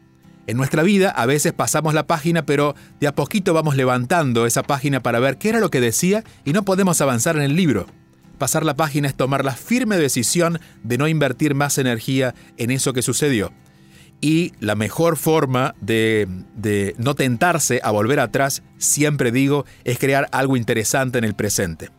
En 0.48 0.58
nuestra 0.58 0.84
vida 0.84 1.10
a 1.10 1.26
veces 1.26 1.54
pasamos 1.54 1.94
la 1.94 2.06
página, 2.06 2.46
pero 2.46 2.76
de 3.00 3.08
a 3.08 3.16
poquito 3.16 3.54
vamos 3.54 3.76
levantando 3.76 4.46
esa 4.46 4.62
página 4.62 5.02
para 5.02 5.20
ver 5.20 5.38
qué 5.38 5.50
era 5.50 5.60
lo 5.60 5.72
que 5.72 5.82
decía 5.82 6.24
y 6.44 6.54
no 6.54 6.64
podemos 6.64 7.02
avanzar 7.02 7.36
en 7.36 7.42
el 7.42 7.56
libro. 7.56 7.88
Pasar 8.38 8.66
la 8.66 8.76
página 8.76 9.08
es 9.08 9.16
tomar 9.16 9.46
la 9.46 9.54
firme 9.54 9.98
decisión 9.98 10.60
de 10.84 10.98
no 10.98 11.08
invertir 11.08 11.56
más 11.56 11.78
energía 11.78 12.36
en 12.58 12.70
eso 12.70 12.94
que 12.94 13.02
sucedió. 13.02 13.52
Y 14.26 14.54
la 14.60 14.74
mejor 14.74 15.18
forma 15.18 15.76
de, 15.82 16.28
no 16.98 17.14
tentarse 17.14 17.80
a 17.84 17.92
volver 17.92 18.20
atrás, 18.20 18.64
siempre 18.80 19.32
digo, 19.32 19.66
es 19.84 20.00
crear 20.00 20.30
algo 20.32 20.58
interesante 20.58 21.20
en 21.20 21.26
el 21.26 21.36
presente. 21.36 21.92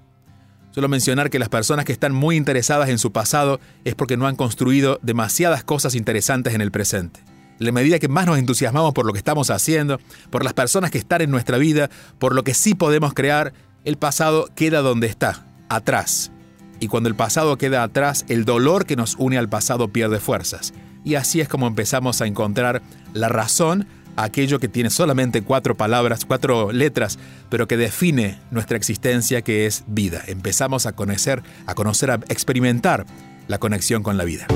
Solo 0.73 0.89
mencionar 0.89 1.31
que 1.31 1.39
las 1.39 1.51
personas 1.51 1.85
que 1.85 1.93
están 1.93 2.13
muy 2.13 2.35
interesadas 2.35 2.89
en 2.89 2.99
su 2.99 3.13
pasado 3.13 3.61
es 3.85 3.95
porque 3.95 4.17
no 4.17 4.27
han 4.27 4.35
construido 4.35 4.99
demasiadas 5.03 5.63
cosas 5.63 5.95
interesantes 5.95 6.53
en 6.53 6.63
el 6.63 6.73
presente. 6.73 7.21
En 7.61 7.67
la 7.67 7.71
medida 7.71 8.01
que 8.01 8.09
más 8.09 8.27
nos 8.27 8.39
entusiasmamos 8.39 8.93
por 8.93 9.07
lo 9.07 9.13
que 9.13 9.21
estamos 9.21 9.51
haciendo, 9.51 10.01
por 10.29 10.43
las 10.43 10.53
personas 10.53 10.91
que 10.91 10.99
están 10.99 11.23
en 11.23 11.31
nuestra 11.31 11.59
vida, 11.59 11.91
por 12.19 12.35
lo 12.35 12.43
que 12.43 12.55
sí 12.55 12.75
podemos 12.75 13.15
crear, 13.15 13.53
el 13.85 13.99
pasado 13.99 14.49
queda 14.57 14.81
donde 14.81 15.07
está, 15.07 15.47
atrás. 15.69 16.33
Y 16.81 16.89
cuando 16.89 17.09
el 17.09 17.15
pasado 17.15 17.57
queda 17.57 17.85
atrás, 17.85 18.25
el 18.29 18.45
dolor 18.45 18.85
que 18.85 18.97
nos 18.97 19.15
une 19.15 19.39
al 19.39 19.49
pasado 19.49 19.93
pierde 19.93 20.19
fuerzas. 20.19 20.75
Y 21.07 21.15
así 21.15 21.41
es 21.41 21.49
como 21.49 21.69
empezamos 21.69 22.21
a 22.21 22.27
encontrar 22.27 22.83
la 23.15 23.29
razón 23.29 23.87
aquello 24.17 24.59
que 24.59 24.67
tiene 24.67 24.91
solamente 24.91 25.43
cuatro 25.43 25.77
palabras, 25.77 26.25
cuatro 26.25 26.73
letras, 26.73 27.21
pero 27.49 27.69
que 27.69 27.77
define 27.77 28.41
nuestra 28.51 28.77
existencia, 28.77 29.43
que 29.43 29.67
es 29.67 29.85
vida. 29.87 30.25
Empezamos 30.27 30.85
a 30.85 30.97
conocer, 30.97 31.45
a 31.67 31.77
conocer, 31.77 32.11
a 32.11 32.15
experimentar 32.29 33.07
la 33.47 33.59
conexión 33.59 34.03
con 34.03 34.17
la 34.17 34.25
vida. 34.25 34.49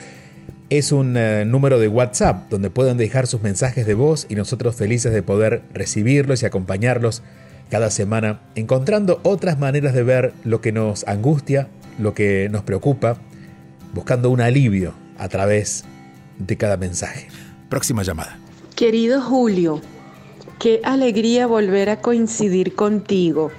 es 0.70 0.92
un 0.94 1.18
eh, 1.18 1.44
número 1.46 1.80
de 1.80 1.90
WhatsApp 1.90 2.50
donde 2.50 2.70
pueden 2.70 2.96
dejar 2.98 3.28
sus 3.28 3.42
mensajes 3.42 3.86
de 3.86 3.94
voz 3.94 4.26
y 4.30 4.36
nosotros 4.36 4.76
felices 4.76 5.12
de 5.12 5.22
poder 5.22 5.64
recibirlos 5.74 6.44
y 6.44 6.46
acompañarlos 6.46 7.24
cada 7.70 7.90
semana, 7.90 8.40
encontrando 8.56 9.20
otras 9.24 9.60
maneras 9.60 9.94
de 9.94 10.04
ver 10.04 10.32
lo 10.46 10.62
que 10.62 10.72
nos 10.72 11.06
angustia, 11.08 11.68
lo 12.00 12.14
que 12.14 12.48
nos 12.50 12.64
preocupa, 12.64 13.18
buscando 13.94 14.30
un 14.30 14.40
alivio 14.40 14.94
a 15.18 15.28
través 15.28 15.84
de 16.38 16.56
cada 16.56 16.78
mensaje. 16.78 17.28
Próxima 17.70 18.04
llamada. 18.04 18.38
Querido 18.76 19.22
Julio, 19.22 19.82
qué 20.58 20.80
alegría 20.84 21.48
volver 21.48 21.90
a 21.90 22.00
coincidir 22.02 22.76
contigo. 22.76 23.52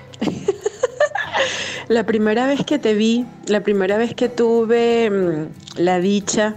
La 1.88 2.04
primera 2.04 2.46
vez 2.46 2.64
que 2.64 2.78
te 2.78 2.94
vi, 2.94 3.26
la 3.46 3.62
primera 3.62 3.98
vez 3.98 4.14
que 4.14 4.28
tuve 4.28 5.10
mm, 5.10 5.80
la 5.80 5.98
dicha, 5.98 6.56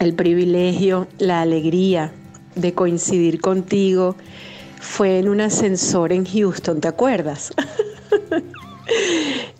el 0.00 0.14
privilegio, 0.14 1.06
la 1.18 1.42
alegría 1.42 2.12
de 2.54 2.74
coincidir 2.74 3.40
contigo, 3.40 4.16
fue 4.80 5.18
en 5.18 5.28
un 5.28 5.40
ascensor 5.40 6.12
en 6.12 6.24
Houston, 6.24 6.80
¿te 6.80 6.88
acuerdas? 6.88 7.52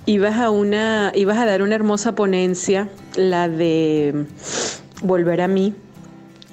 ibas 0.06 0.36
a 0.36 0.50
una, 0.50 1.12
ibas 1.14 1.38
a 1.38 1.46
dar 1.46 1.62
una 1.62 1.74
hermosa 1.74 2.14
ponencia, 2.14 2.88
la 3.16 3.48
de 3.48 4.26
Volver 5.02 5.40
a 5.40 5.48
mí. 5.48 5.74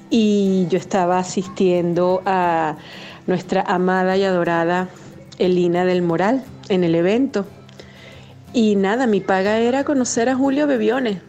y 0.08 0.66
yo 0.68 0.78
estaba 0.78 1.18
asistiendo 1.18 2.22
a 2.26 2.76
nuestra 3.26 3.62
amada 3.62 4.16
y 4.16 4.22
adorada 4.22 4.88
Elina 5.38 5.84
del 5.84 6.02
Moral 6.02 6.44
en 6.68 6.84
el 6.84 6.94
evento. 6.94 7.44
Y 8.52 8.76
nada, 8.76 9.06
mi 9.06 9.20
paga 9.20 9.58
era 9.58 9.84
conocer 9.84 10.28
a 10.28 10.34
Julio 10.34 10.66
Bebione. 10.66 11.20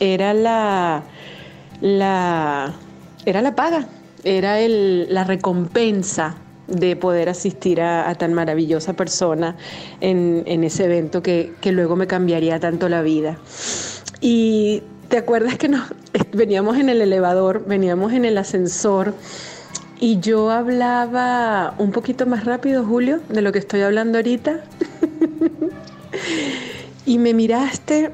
Era 0.00 0.34
la, 0.34 1.04
la, 1.80 2.72
era 3.24 3.42
la 3.42 3.54
paga, 3.54 3.86
era 4.24 4.58
el, 4.58 5.06
la 5.12 5.24
recompensa 5.24 6.36
de 6.66 6.96
poder 6.96 7.28
asistir 7.28 7.80
a, 7.80 8.12
tan 8.14 8.32
maravillosa 8.32 8.94
persona 8.94 9.56
en, 10.00 10.64
ese 10.64 10.84
evento 10.86 11.22
que, 11.22 11.52
que, 11.60 11.72
luego 11.72 11.96
me 11.96 12.06
cambiaría 12.06 12.58
tanto 12.58 12.88
la 12.88 13.02
vida. 13.02 13.38
Y 14.20 14.82
te 15.08 15.18
acuerdas 15.18 15.58
que 15.58 15.68
nos, 15.68 15.82
veníamos 16.32 16.78
en 16.78 16.88
el 16.88 17.00
elevador, 17.00 17.64
veníamos 17.66 18.12
en 18.12 18.24
el 18.24 18.38
ascensor 18.38 19.14
y 20.00 20.18
yo 20.20 20.50
hablaba 20.50 21.74
un 21.78 21.92
poquito 21.92 22.26
más 22.26 22.44
rápido, 22.44 22.84
Julio, 22.84 23.20
de 23.28 23.42
lo 23.42 23.52
que 23.52 23.60
estoy 23.60 23.82
hablando 23.82 24.18
ahorita. 24.18 24.64
y 27.12 27.18
me 27.18 27.34
miraste 27.34 28.10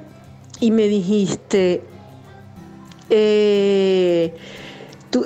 y 0.58 0.72
me 0.72 0.88
dijiste, 0.88 1.82
eh, 3.10 4.34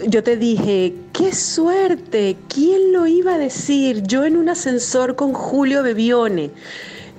yo 0.08 0.22
te 0.22 0.36
dije, 0.36 0.92
qué 1.14 1.34
suerte, 1.34 2.36
¿quién 2.52 2.92
lo 2.92 3.06
iba 3.06 3.36
a 3.36 3.38
decir? 3.38 4.02
Yo 4.02 4.26
en 4.26 4.36
un 4.36 4.50
ascensor 4.50 5.16
con 5.16 5.32
Julio 5.32 5.82
Bebione. 5.82 6.50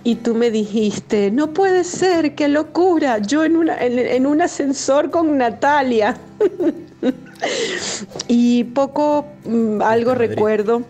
Y 0.04 0.14
tú 0.18 0.36
me 0.36 0.52
dijiste, 0.52 1.32
no 1.32 1.54
puede 1.54 1.84
ser, 1.84 2.36
qué 2.36 2.48
locura, 2.48 3.18
yo 3.18 3.44
en, 3.46 3.56
una, 3.56 3.84
en 3.84 4.28
un 4.28 4.40
ascensor 4.40 5.10
con 5.10 5.36
Natalia. 5.40 6.16
y 8.28 8.64
poco, 8.66 9.26
mm, 9.46 9.82
algo 9.82 10.14
recuerdo, 10.14 10.84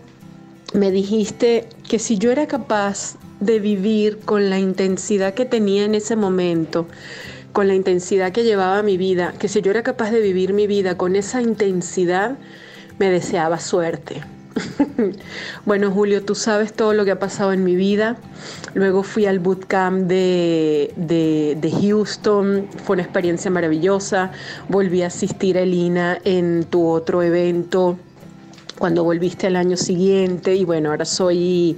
me 0.74 0.90
dijiste 0.90 1.66
que 1.88 1.98
si 1.98 2.18
yo 2.18 2.30
era 2.30 2.46
capaz 2.46 3.16
de 3.44 3.60
vivir 3.60 4.18
con 4.20 4.50
la 4.50 4.58
intensidad 4.58 5.34
que 5.34 5.44
tenía 5.44 5.84
en 5.84 5.94
ese 5.94 6.16
momento, 6.16 6.86
con 7.52 7.68
la 7.68 7.74
intensidad 7.74 8.32
que 8.32 8.44
llevaba 8.44 8.82
mi 8.82 8.96
vida, 8.96 9.34
que 9.38 9.48
si 9.48 9.62
yo 9.62 9.70
era 9.70 9.82
capaz 9.82 10.10
de 10.10 10.20
vivir 10.20 10.52
mi 10.52 10.66
vida 10.66 10.96
con 10.96 11.16
esa 11.16 11.42
intensidad, 11.42 12.36
me 12.98 13.10
deseaba 13.10 13.58
suerte. 13.58 14.22
bueno, 15.66 15.90
Julio, 15.90 16.24
tú 16.24 16.34
sabes 16.34 16.72
todo 16.72 16.94
lo 16.94 17.04
que 17.04 17.10
ha 17.10 17.18
pasado 17.18 17.52
en 17.52 17.64
mi 17.64 17.74
vida. 17.74 18.16
Luego 18.74 19.02
fui 19.02 19.26
al 19.26 19.40
bootcamp 19.40 20.06
de, 20.06 20.92
de, 20.96 21.56
de, 21.60 21.70
Houston, 21.70 22.68
fue 22.84 22.94
una 22.94 23.02
experiencia 23.02 23.50
maravillosa. 23.50 24.30
Volví 24.68 25.02
a 25.02 25.08
asistir 25.08 25.58
a 25.58 25.62
Elina 25.62 26.18
en 26.24 26.64
tu 26.64 26.86
otro 26.86 27.22
evento 27.22 27.98
cuando 28.78 29.04
volviste 29.04 29.46
al 29.46 29.56
año 29.56 29.76
siguiente 29.76 30.54
y 30.54 30.64
bueno, 30.64 30.90
ahora 30.90 31.04
soy 31.04 31.76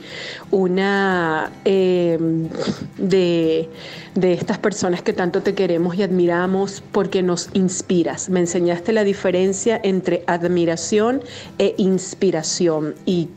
una 0.51 1.51
em, 1.65 2.49
de, 2.97 3.69
de, 4.15 4.33
estas 4.33 4.59
personas 4.59 5.03
que 5.03 5.13
tanto 5.13 5.43
te 5.43 5.55
queremos 5.55 5.97
y 5.97 6.03
admiramos 6.03 6.83
porque 6.93 7.23
nos 7.23 7.51
inspiras. 7.53 8.29
Me 8.31 8.41
enseñaste 8.41 8.93
la 8.93 9.05
diferencia 9.05 9.79
entre 9.83 10.25
admiración 10.27 11.23
e 11.59 11.75
inspiración 11.77 12.95
y, 13.05 13.29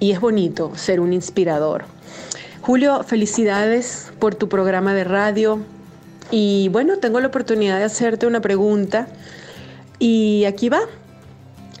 y 0.00 0.12
es 0.12 0.20
bonito 0.20 0.72
ser 0.74 1.00
un 1.00 1.12
inspirador. 1.12 1.84
Julio, 2.60 3.04
felicidades 3.04 4.10
por 4.18 4.34
tu 4.34 4.48
programa 4.48 4.92
de 4.94 5.04
radio 5.04 5.60
y 6.32 6.68
bueno, 6.70 6.98
tengo 6.98 7.20
la 7.20 7.28
oportunidad 7.28 7.78
de 7.78 7.84
hacerte 7.84 8.26
una 8.26 8.40
pregunta 8.40 9.06
y 10.00 10.44
aquí 10.44 10.68
va. 10.68 10.80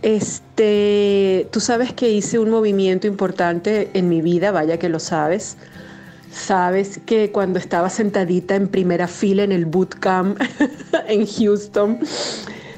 Este, 0.02 1.48
tú 1.50 1.60
sabes 1.60 1.92
que 1.92 2.10
hice 2.10 2.38
un 2.38 2.50
movimiento 2.50 3.06
importante 3.06 3.90
en 3.94 4.08
mi 4.08 4.20
vida, 4.20 4.50
vaya 4.50 4.78
que 4.78 4.88
lo 4.88 4.98
sabes. 4.98 5.56
Sabes 6.30 7.00
que 7.06 7.32
cuando 7.32 7.58
estaba 7.58 7.88
sentadita 7.88 8.56
en 8.56 8.68
primera 8.68 9.08
fila 9.08 9.42
en 9.42 9.52
el 9.52 9.64
bootcamp 9.64 10.38
en 11.08 11.26
Houston, 11.26 11.98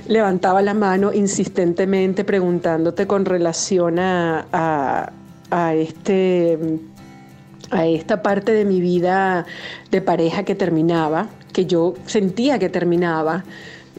levantaba 0.07 0.63
la 0.63 0.75
mano 0.75 1.13
insistentemente 1.13 2.25
preguntándote 2.25 3.07
con 3.07 3.25
relación 3.25 3.99
a, 3.99 5.13
a, 5.51 5.75
este, 5.75 6.59
a 7.71 7.87
esta 7.87 8.23
parte 8.23 8.53
de 8.53 8.65
mi 8.65 8.81
vida 8.81 9.45
de 9.91 10.01
pareja 10.01 10.45
que 10.45 10.55
terminaba, 10.55 11.29
que 11.53 11.67
yo 11.67 11.95
sentía 12.07 12.59
que 12.59 12.69
terminaba 12.69 13.45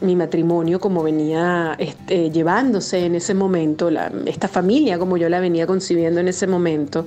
mi 0.00 0.16
matrimonio 0.16 0.80
como 0.80 1.02
venía 1.02 1.74
este, 1.78 2.30
llevándose 2.30 3.04
en 3.04 3.14
ese 3.14 3.34
momento, 3.34 3.90
esta 4.26 4.48
familia 4.48 4.98
como 4.98 5.16
yo 5.16 5.28
la 5.28 5.40
venía 5.40 5.66
concibiendo 5.66 6.20
en 6.20 6.28
ese 6.28 6.46
momento. 6.46 7.06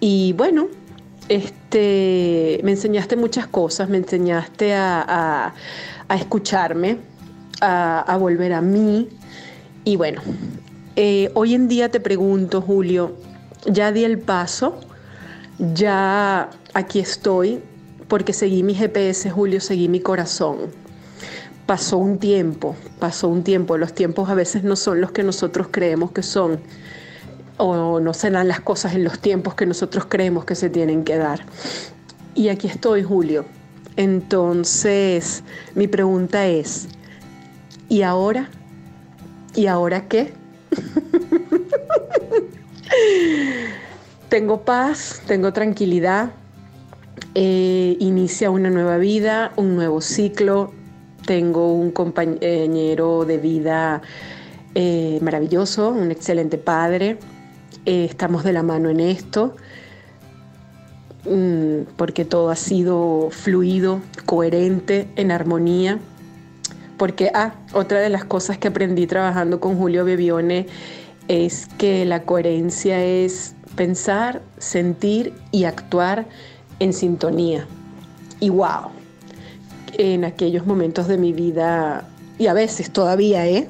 Y 0.00 0.32
bueno, 0.34 0.68
este, 1.28 2.60
me 2.62 2.72
enseñaste 2.72 3.16
muchas 3.16 3.46
cosas, 3.46 3.88
me 3.88 3.98
enseñaste 3.98 4.74
a, 4.74 5.54
escucharme, 6.10 6.98
a, 7.60 8.16
volver 8.18 8.52
a 8.52 8.60
mí. 8.60 9.08
Y 9.84 9.96
bueno, 9.96 10.20
eh, 10.96 11.30
hoy 11.34 11.54
en 11.54 11.68
día 11.68 11.90
te 11.90 12.00
pregunto, 12.00 12.60
Julio, 12.60 13.16
ya 13.66 13.92
di 13.92 14.04
el 14.04 14.18
paso, 14.18 14.78
ya 15.74 16.50
aquí 16.74 17.00
estoy, 17.00 17.60
porque 18.08 18.32
seguí 18.32 18.62
mi 18.62 18.74
GPS, 18.74 19.30
Julio, 19.30 19.60
seguí 19.60 19.88
mi 19.88 20.00
corazón 20.00 20.81
pasó 21.72 21.96
un 21.96 22.18
tiempo, 22.18 22.76
pasó 22.98 23.28
un 23.28 23.42
tiempo. 23.42 23.78
Los 23.78 23.94
tiempos 23.94 24.28
a 24.28 24.34
veces 24.34 24.62
no 24.62 24.76
son 24.76 25.00
los 25.00 25.10
que 25.10 25.22
nosotros 25.22 25.68
creemos 25.70 26.12
que 26.12 26.22
son, 26.22 26.60
o 27.56 27.98
no 27.98 28.12
se 28.12 28.30
las 28.30 28.60
cosas 28.60 28.94
en 28.94 29.04
los 29.04 29.18
tiempos 29.20 29.54
que 29.54 29.64
nosotros 29.64 30.04
creemos 30.06 30.44
que 30.44 30.54
se 30.54 30.68
tienen 30.68 31.02
que 31.02 31.16
dar. 31.16 31.40
Y 32.34 32.50
aquí 32.50 32.66
estoy, 32.66 33.02
Julio. 33.02 33.46
Entonces, 33.96 35.44
mi 35.74 35.88
pregunta 35.88 36.46
es, 36.46 36.88
¿y 37.88 38.02
ahora? 38.02 38.50
¿Y 39.54 39.66
ahora 39.66 40.08
qué? 40.08 40.34
tengo 44.28 44.60
paz, 44.60 45.22
tengo 45.26 45.54
tranquilidad, 45.54 46.32
eh, 47.34 47.96
inicia 47.98 48.50
una 48.50 48.68
nueva 48.68 48.98
vida, 48.98 49.54
un 49.56 49.74
nuevo 49.74 50.02
ciclo, 50.02 50.74
tengo 51.26 51.72
un 51.72 51.90
compañero 51.90 53.24
de 53.24 53.38
vida 53.38 54.02
eh, 54.74 55.18
maravilloso, 55.22 55.90
un 55.90 56.10
excelente 56.10 56.58
padre. 56.58 57.18
Eh, 57.84 58.04
estamos 58.04 58.44
de 58.44 58.52
la 58.52 58.62
mano 58.62 58.90
en 58.90 59.00
esto, 59.00 59.56
mm, 61.24 61.94
porque 61.96 62.24
todo 62.24 62.50
ha 62.50 62.56
sido 62.56 63.28
fluido, 63.30 64.00
coherente, 64.26 65.08
en 65.16 65.30
armonía. 65.30 65.98
Porque, 66.96 67.30
ah, 67.34 67.54
otra 67.72 68.00
de 68.00 68.08
las 68.08 68.24
cosas 68.24 68.58
que 68.58 68.68
aprendí 68.68 69.06
trabajando 69.06 69.60
con 69.60 69.76
Julio 69.76 70.04
Bebione 70.04 70.66
es 71.28 71.68
que 71.78 72.04
la 72.04 72.22
coherencia 72.22 73.04
es 73.04 73.54
pensar, 73.76 74.42
sentir 74.58 75.32
y 75.50 75.64
actuar 75.64 76.26
en 76.78 76.92
sintonía. 76.92 77.66
Y 78.40 78.50
wow, 78.50 78.90
en 79.98 80.24
aquellos 80.24 80.66
momentos 80.66 81.08
de 81.08 81.18
mi 81.18 81.32
vida, 81.32 82.08
y 82.38 82.46
a 82.46 82.54
veces 82.54 82.90
todavía, 82.90 83.46
¿eh? 83.46 83.68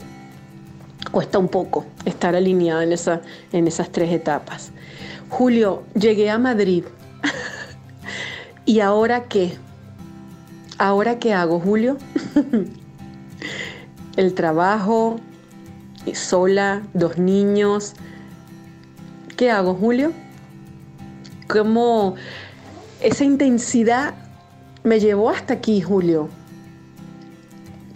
Cuesta 1.11 1.39
un 1.39 1.49
poco 1.49 1.85
estar 2.05 2.35
alineada 2.35 2.85
en, 2.85 2.93
esa, 2.93 3.21
en 3.53 3.67
esas 3.67 3.91
tres 3.91 4.13
etapas. 4.13 4.71
Julio, 5.29 5.83
llegué 5.95 6.31
a 6.31 6.39
Madrid. 6.39 6.85
¿Y 8.65 8.81
ahora 8.81 9.25
qué? 9.25 9.57
¿Ahora 10.79 11.19
qué 11.19 11.35
hago, 11.35 11.61
Julio? 11.61 11.97
El 14.17 14.35
trabajo, 14.35 15.21
sola, 16.15 16.83
dos 16.95 17.19
niños. 17.19 17.95
¿Qué 19.37 19.51
hago, 19.51 19.75
Julio? 19.75 20.13
¿Cómo 21.49 22.15
esa 23.01 23.25
intensidad 23.25 24.15
me 24.85 25.01
llevó 25.01 25.31
hasta 25.31 25.55
aquí, 25.55 25.81
Julio. 25.81 26.29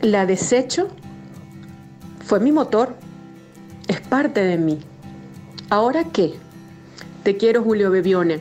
La 0.00 0.26
desecho, 0.26 0.88
fue 2.24 2.40
mi 2.40 2.52
motor, 2.52 2.96
es 3.88 4.00
parte 4.00 4.40
de 4.42 4.58
mí. 4.58 4.78
¿Ahora 5.70 6.04
qué? 6.04 6.34
Te 7.22 7.36
quiero, 7.36 7.62
Julio 7.62 7.90
Bebione, 7.90 8.40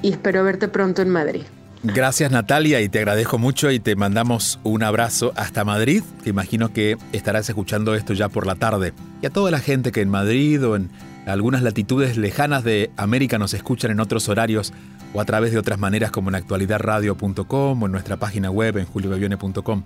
y 0.00 0.10
espero 0.12 0.44
verte 0.44 0.68
pronto 0.68 1.02
en 1.02 1.10
Madrid. 1.10 1.42
Gracias 1.84 2.30
Natalia 2.30 2.80
y 2.80 2.88
te 2.88 3.00
agradezco 3.00 3.38
mucho 3.38 3.68
y 3.72 3.80
te 3.80 3.96
mandamos 3.96 4.60
un 4.62 4.84
abrazo 4.84 5.32
hasta 5.34 5.64
Madrid. 5.64 6.04
Te 6.22 6.30
imagino 6.30 6.72
que 6.72 6.96
estarás 7.12 7.48
escuchando 7.48 7.96
esto 7.96 8.12
ya 8.12 8.28
por 8.28 8.46
la 8.46 8.54
tarde. 8.54 8.92
Y 9.20 9.26
a 9.26 9.30
toda 9.30 9.50
la 9.50 9.58
gente 9.58 9.90
que 9.90 10.00
en 10.00 10.08
Madrid 10.08 10.64
o 10.64 10.76
en 10.76 10.90
algunas 11.26 11.62
latitudes 11.62 12.16
lejanas 12.16 12.62
de 12.62 12.92
América 12.96 13.38
nos 13.38 13.52
escuchan 13.52 13.90
en 13.90 13.98
otros 13.98 14.28
horarios, 14.28 14.72
o 15.12 15.20
a 15.20 15.24
través 15.24 15.52
de 15.52 15.58
otras 15.58 15.78
maneras 15.78 16.10
como 16.10 16.30
en 16.30 16.36
actualidadradio.com 16.36 17.82
o 17.82 17.86
en 17.86 17.92
nuestra 17.92 18.16
página 18.16 18.50
web 18.50 18.78
en 18.78 18.86
juliobevione.com. 18.86 19.84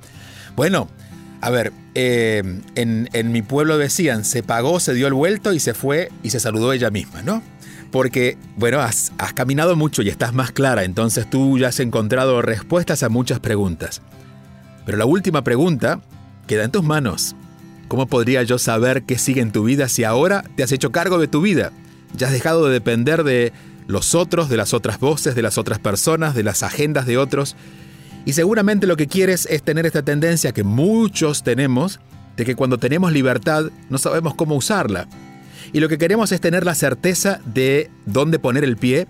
Bueno, 0.56 0.88
A 1.42 1.50
ver, 1.50 1.72
eh, 1.94 2.42
en, 2.74 3.08
en 3.12 3.30
mi 3.30 3.42
pueblo 3.42 3.76
decían, 3.76 4.24
se 4.24 4.42
pagó, 4.42 4.80
se 4.80 4.94
dio 4.94 5.06
el 5.06 5.12
vuelto 5.12 5.52
y 5.52 5.60
se 5.60 5.74
fue 5.74 6.10
y 6.22 6.30
se 6.30 6.40
saludó 6.40 6.72
ella 6.72 6.90
misma, 6.90 7.22
¿no? 7.22 7.42
Porque, 7.92 8.36
bueno, 8.56 8.80
has, 8.80 9.12
has 9.18 9.32
caminado 9.34 9.76
mucho 9.76 10.02
y 10.02 10.08
estás 10.08 10.32
más 10.32 10.50
clara, 10.50 10.84
entonces 10.84 11.28
tú 11.28 11.58
ya 11.58 11.68
has 11.68 11.78
encontrado 11.78 12.40
respuestas 12.42 13.02
a 13.02 13.10
muchas 13.10 13.38
preguntas. 13.38 14.00
Pero 14.86 14.98
la 14.98 15.04
última 15.04 15.44
pregunta 15.44 16.00
queda 16.46 16.64
en 16.64 16.70
tus 16.70 16.82
manos. 16.82 17.36
¿Cómo 17.88 18.06
podría 18.06 18.42
yo 18.42 18.58
saber 18.58 19.04
qué 19.04 19.18
sigue 19.18 19.40
en 19.40 19.52
tu 19.52 19.64
vida 19.64 19.88
si 19.88 20.04
ahora 20.04 20.42
te 20.56 20.62
has 20.62 20.72
hecho 20.72 20.90
cargo 20.90 21.18
de 21.18 21.28
tu 21.28 21.40
vida? 21.42 21.70
Ya 22.16 22.28
has 22.28 22.32
dejado 22.32 22.66
de 22.66 22.72
depender 22.72 23.24
de 23.24 23.52
los 23.86 24.14
otros, 24.14 24.48
de 24.48 24.56
las 24.56 24.74
otras 24.74 24.98
voces, 24.98 25.34
de 25.34 25.42
las 25.42 25.58
otras 25.58 25.78
personas, 25.78 26.34
de 26.34 26.42
las 26.42 26.62
agendas 26.62 27.06
de 27.06 27.18
otros. 27.18 27.56
Y 28.24 28.32
seguramente 28.32 28.86
lo 28.86 28.96
que 28.96 29.06
quieres 29.06 29.46
es 29.46 29.62
tener 29.62 29.86
esta 29.86 30.02
tendencia 30.02 30.52
que 30.52 30.64
muchos 30.64 31.42
tenemos, 31.42 32.00
de 32.36 32.44
que 32.44 32.54
cuando 32.54 32.78
tenemos 32.78 33.12
libertad 33.12 33.66
no 33.88 33.98
sabemos 33.98 34.34
cómo 34.34 34.56
usarla. 34.56 35.08
Y 35.72 35.80
lo 35.80 35.88
que 35.88 35.98
queremos 35.98 36.32
es 36.32 36.40
tener 36.40 36.64
la 36.64 36.74
certeza 36.74 37.40
de 37.44 37.90
dónde 38.04 38.38
poner 38.38 38.64
el 38.64 38.76
pie, 38.76 39.06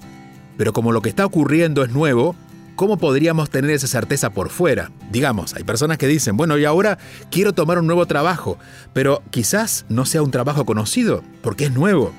pero 0.57 0.73
como 0.73 0.93
lo 0.93 1.03
que 1.03 1.09
está 1.09 1.27
ocurriendo 1.27 1.83
es 1.83 1.91
nuevo, 1.91 2.35
¿cómo 2.77 2.99
podríamos 2.99 3.51
tener 3.51 3.71
esa 3.71 3.87
certeza 3.87 4.31
por 4.31 4.49
fuera? 4.49 4.91
Digamos, 5.11 5.55
hay 5.55 5.65
personas 5.65 5.99
que 5.99 6.07
dicen, 6.07 6.37
bueno, 6.37 6.57
y 6.59 6.65
ahora 6.65 6.99
quiero 7.31 7.53
tomar 7.53 7.79
un 7.79 7.87
nuevo 7.87 8.07
trabajo, 8.07 8.59
pero 8.93 9.23
quizás 9.31 9.87
no 9.89 10.07
sea 10.07 10.23
un 10.23 10.31
trabajo 10.31 10.65
conocido, 10.65 11.23
porque 11.43 11.67
es 11.67 11.73
nuevo. 11.73 12.13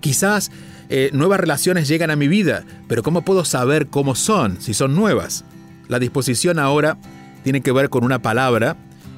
Quizás 0.00 0.50
eh, 0.88 1.10
nuevas 1.12 1.40
relaciones 1.40 1.88
llegan 1.88 2.10
a 2.10 2.16
mi 2.16 2.28
vida, 2.28 2.64
pero 2.88 3.02
¿cómo 3.02 3.22
puedo 3.22 3.44
saber 3.44 3.88
cómo 3.88 4.14
son 4.14 4.60
si 4.60 4.74
son 4.74 4.94
nuevas? 4.94 5.44
La 5.88 5.98
disposición 5.98 6.58
ahora 6.58 6.98
tiene 7.44 7.60
que 7.60 7.72
ver 7.72 7.90
con 7.90 8.04
una 8.04 8.20
palabra 8.20 8.76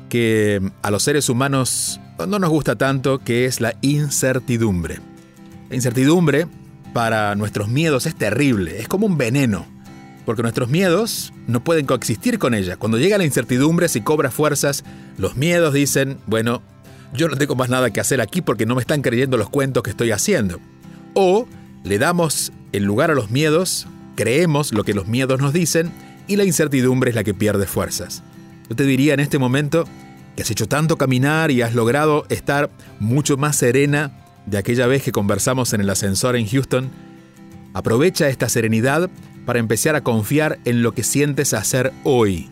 que 0.09 0.61
a 0.83 0.91
los 0.91 1.03
seres 1.03 1.29
humanos 1.29 2.01
no 2.27 2.39
nos 2.39 2.51
gusta 2.51 2.77
tanto, 2.77 3.19
que 3.21 3.45
es 3.45 3.61
la 3.61 3.75
incertidumbre. 3.81 4.99
La 5.69 5.77
incertidumbre 5.77 6.47
para 6.93 7.35
nuestros 7.37 7.69
miedos 7.69 8.07
es 8.07 8.17
terrible, 8.17 8.81
es 8.81 8.89
como 8.89 9.07
un 9.07 9.17
veneno, 9.17 9.67
porque 10.27 10.43
nuestros 10.43 10.69
miedos 10.69 11.33
no 11.47 11.63
pueden 11.63 11.87
coexistir 11.87 12.39
con 12.39 12.55
ella. 12.55 12.77
Cuando 12.77 12.99
llega 12.99 13.19
la 13.19 13.25
incertidumbre, 13.25 13.89
si 13.89 14.01
cobra 14.01 14.31
fuerzas, 14.31 14.85
los 15.17 15.37
miedos 15.37 15.73
dicen, 15.73 16.19
bueno, 16.27 16.63
yo 17.15 17.29
no 17.29 17.37
tengo 17.37 17.55
más 17.55 17.69
nada 17.69 17.91
que 17.91 18.01
hacer 18.01 18.21
aquí 18.21 18.41
porque 18.41 18.67
no 18.67 18.75
me 18.75 18.81
están 18.81 19.03
creyendo 19.03 19.37
los 19.37 19.51
cuentos 19.51 19.83
que 19.83 19.91
estoy 19.91 20.11
haciendo. 20.11 20.59
O 21.15 21.47
le 21.85 21.99
damos 21.99 22.53
el 22.73 22.85
lugar 22.85 23.11
a 23.11 23.15
los 23.15 23.31
miedos, 23.31 23.87
creemos 24.17 24.73
lo 24.73 24.85
que 24.85 24.95
los 24.95 25.07
miedos 25.07 25.41
nos 25.41 25.53
dicen 25.53 25.93
y 26.27 26.37
la 26.37 26.45
incertidumbre 26.45 27.11
es 27.11 27.17
la 27.17 27.25
que 27.25 27.35
pierde 27.35 27.67
fuerzas. 27.67 28.23
Yo 28.69 28.77
te 28.77 28.85
diría 28.85 29.15
en 29.15 29.21
este 29.21 29.39
momento 29.39 29.85
que 30.37 30.43
has 30.43 30.51
hecho 30.51 30.69
tanto 30.69 30.97
caminar 30.97 31.51
y 31.51 31.63
has 31.63 31.75
logrado 31.75 32.25
estar 32.29 32.71
mucho 32.99 33.37
más 33.37 33.57
serena 33.57 34.13
de 34.47 34.59
aquella 34.59 34.87
vez 34.87 35.03
que 35.03 35.13
conversamos 35.13 35.73
en 35.73 35.81
el 35.81 35.91
ascensor 35.91 36.37
en 36.37 36.47
Houston. 36.47 36.91
Aprovecha 37.75 38.29
esta 38.29 38.49
serenidad 38.49 39.11
para 39.47 39.59
empezar 39.59 39.97
a 39.97 40.03
confiar 40.03 40.59
en 40.65 40.83
lo 40.83 40.93
que 40.93 41.03
sientes 41.03 41.55
hacer 41.55 41.93
hoy. 42.05 42.49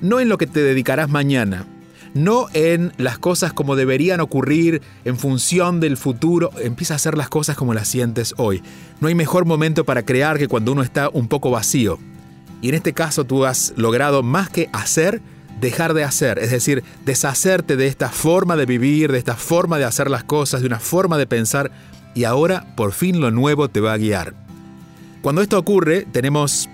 No 0.00 0.20
en 0.20 0.28
lo 0.28 0.38
que 0.38 0.46
te 0.46 0.60
dedicarás 0.60 1.08
mañana, 1.08 1.66
no 2.14 2.46
en 2.54 2.92
las 2.96 3.18
cosas 3.18 3.52
como 3.52 3.76
deberían 3.76 4.20
ocurrir 4.20 4.80
en 5.04 5.18
función 5.18 5.80
del 5.80 5.96
futuro, 5.96 6.50
empieza 6.60 6.94
a 6.94 6.96
hacer 6.96 7.18
las 7.18 7.28
cosas 7.28 7.56
como 7.56 7.74
las 7.74 7.88
sientes 7.88 8.34
hoy. 8.38 8.62
No 9.00 9.08
hay 9.08 9.14
mejor 9.14 9.44
momento 9.44 9.84
para 9.84 10.04
crear 10.04 10.38
que 10.38 10.48
cuando 10.48 10.72
uno 10.72 10.82
está 10.82 11.10
un 11.12 11.28
poco 11.28 11.50
vacío. 11.50 11.98
Y 12.62 12.68
en 12.70 12.76
este 12.76 12.92
caso 12.94 13.24
tú 13.24 13.44
has 13.44 13.74
logrado 13.76 14.22
más 14.22 14.48
que 14.48 14.70
hacer, 14.72 15.20
dejar 15.60 15.92
de 15.92 16.04
hacer, 16.04 16.38
es 16.38 16.50
decir, 16.50 16.84
deshacerte 17.04 17.76
de 17.76 17.88
esta 17.88 18.08
forma 18.08 18.56
de 18.56 18.66
vivir, 18.66 19.12
de 19.12 19.18
esta 19.18 19.36
forma 19.36 19.78
de 19.78 19.84
hacer 19.84 20.08
las 20.08 20.24
cosas, 20.24 20.60
de 20.60 20.68
una 20.68 20.80
forma 20.80 21.18
de 21.18 21.26
pensar, 21.26 21.70
y 22.14 22.24
ahora 22.24 22.74
por 22.76 22.92
fin 22.92 23.20
lo 23.20 23.30
nuevo 23.32 23.68
te 23.68 23.80
va 23.80 23.92
a 23.92 23.98
guiar. 23.98 24.34
Cuando 25.20 25.42
esto 25.42 25.58
ocurre, 25.58 26.06
tenemos 26.10 26.68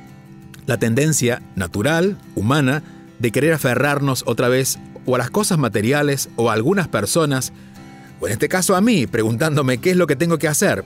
la 0.67 0.77
tendencia 0.77 1.43
natural, 1.57 2.19
humana, 2.35 2.83
de 3.19 3.33
querer 3.33 3.53
aferrarnos 3.53 4.23
otra 4.27 4.49
vez 4.49 4.79
o 5.11 5.17
a 5.17 5.19
las 5.19 5.31
cosas 5.31 5.59
materiales 5.59 6.29
o 6.37 6.51
a 6.51 6.53
algunas 6.53 6.87
personas, 6.87 7.53
o 8.21 8.27
en 8.27 8.33
este 8.33 8.49
caso 8.49 8.77
a 8.77 8.81
mí, 8.81 9.09
preguntándome 9.09 9.79
qué 9.79 9.91
es 9.91 9.97
lo 9.97 10.07
que 10.07 10.15
tengo 10.15 10.39
que 10.39 10.47
hacer. 10.47 10.85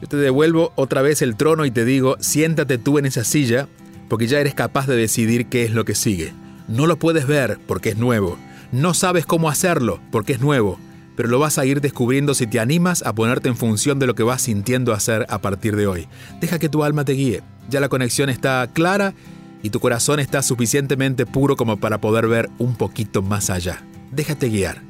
Yo 0.00 0.08
te 0.08 0.16
devuelvo 0.16 0.72
otra 0.74 1.00
vez 1.00 1.22
el 1.22 1.36
trono 1.36 1.64
y 1.64 1.70
te 1.70 1.84
digo, 1.84 2.16
siéntate 2.18 2.76
tú 2.76 2.98
en 2.98 3.06
esa 3.06 3.22
silla, 3.22 3.68
porque 4.08 4.26
ya 4.26 4.40
eres 4.40 4.54
capaz 4.54 4.88
de 4.88 4.96
decidir 4.96 5.46
qué 5.46 5.64
es 5.64 5.72
lo 5.72 5.84
que 5.84 5.94
sigue. 5.94 6.32
No 6.66 6.88
lo 6.88 6.98
puedes 6.98 7.26
ver 7.28 7.60
porque 7.68 7.90
es 7.90 7.98
nuevo. 7.98 8.36
No 8.72 8.94
sabes 8.94 9.26
cómo 9.26 9.48
hacerlo 9.48 10.00
porque 10.10 10.32
es 10.32 10.40
nuevo, 10.40 10.80
pero 11.14 11.28
lo 11.28 11.38
vas 11.38 11.58
a 11.58 11.64
ir 11.64 11.80
descubriendo 11.80 12.34
si 12.34 12.48
te 12.48 12.58
animas 12.58 13.02
a 13.02 13.12
ponerte 13.14 13.48
en 13.48 13.56
función 13.56 14.00
de 14.00 14.08
lo 14.08 14.16
que 14.16 14.24
vas 14.24 14.42
sintiendo 14.42 14.92
hacer 14.92 15.24
a 15.28 15.38
partir 15.38 15.76
de 15.76 15.86
hoy. 15.86 16.08
Deja 16.40 16.58
que 16.58 16.68
tu 16.68 16.82
alma 16.82 17.04
te 17.04 17.12
guíe. 17.12 17.42
Ya 17.70 17.78
la 17.78 17.88
conexión 17.88 18.28
está 18.28 18.68
clara 18.72 19.14
y 19.62 19.70
tu 19.70 19.80
corazón 19.80 20.20
está 20.20 20.42
suficientemente 20.42 21.26
puro 21.26 21.56
como 21.56 21.78
para 21.78 22.00
poder 22.00 22.26
ver 22.26 22.50
un 22.58 22.74
poquito 22.74 23.22
más 23.22 23.50
allá. 23.50 23.82
Déjate 24.10 24.48
guiar. 24.48 24.82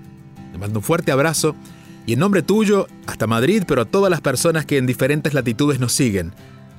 Te 0.52 0.58
mando 0.58 0.80
un 0.80 0.82
fuerte 0.82 1.12
abrazo 1.12 1.54
y 2.06 2.14
en 2.14 2.18
nombre 2.18 2.42
tuyo, 2.42 2.88
hasta 3.06 3.26
Madrid, 3.26 3.62
pero 3.66 3.82
a 3.82 3.84
todas 3.84 4.10
las 4.10 4.20
personas 4.20 4.66
que 4.66 4.78
en 4.78 4.86
diferentes 4.86 5.34
latitudes 5.34 5.78
nos 5.78 5.92
siguen. 5.92 6.32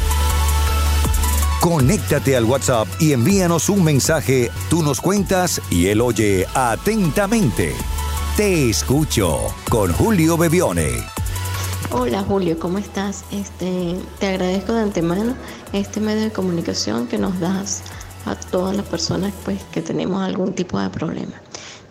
Conéctate 1.63 2.35
al 2.35 2.43
WhatsApp 2.43 2.89
y 2.99 3.13
envíanos 3.13 3.69
un 3.69 3.85
mensaje. 3.85 4.51
Tú 4.69 4.83
nos 4.83 4.99
cuentas 4.99 5.61
y 5.71 5.87
él 5.87 6.01
oye 6.01 6.45
atentamente. 6.53 7.71
Te 8.35 8.69
escucho 8.69 9.39
con 9.69 9.93
Julio 9.93 10.37
Bebione. 10.37 10.89
Hola 11.89 12.21
Julio, 12.21 12.59
¿cómo 12.59 12.79
estás? 12.79 13.23
Este, 13.31 13.95
te 14.19 14.27
agradezco 14.27 14.73
de 14.73 14.81
antemano 14.81 15.37
este 15.71 16.01
medio 16.01 16.23
de 16.23 16.31
comunicación 16.31 17.07
que 17.07 17.17
nos 17.17 17.39
das 17.39 17.81
a 18.25 18.35
todas 18.35 18.75
las 18.75 18.85
personas 18.85 19.31
pues, 19.45 19.63
que 19.71 19.81
tenemos 19.81 20.21
algún 20.21 20.51
tipo 20.51 20.77
de 20.77 20.89
problema. 20.89 21.41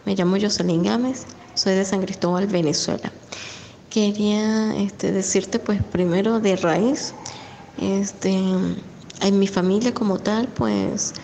Me 0.04 0.14
llamo 0.14 0.36
Jocelyn 0.38 0.82
Gámez, 0.82 1.24
soy 1.54 1.76
de 1.76 1.86
San 1.86 2.02
Cristóbal, 2.02 2.46
Venezuela. 2.46 3.10
Quería 3.88 4.76
este, 4.76 5.12
decirte 5.12 5.58
pues 5.58 5.82
primero 5.82 6.40
de 6.40 6.56
raíz, 6.56 7.14
este, 7.80 8.36
en 9.22 9.38
mi 9.38 9.46
familia 9.46 9.94
como 9.94 10.18
tal, 10.18 10.48
pues 10.48 11.14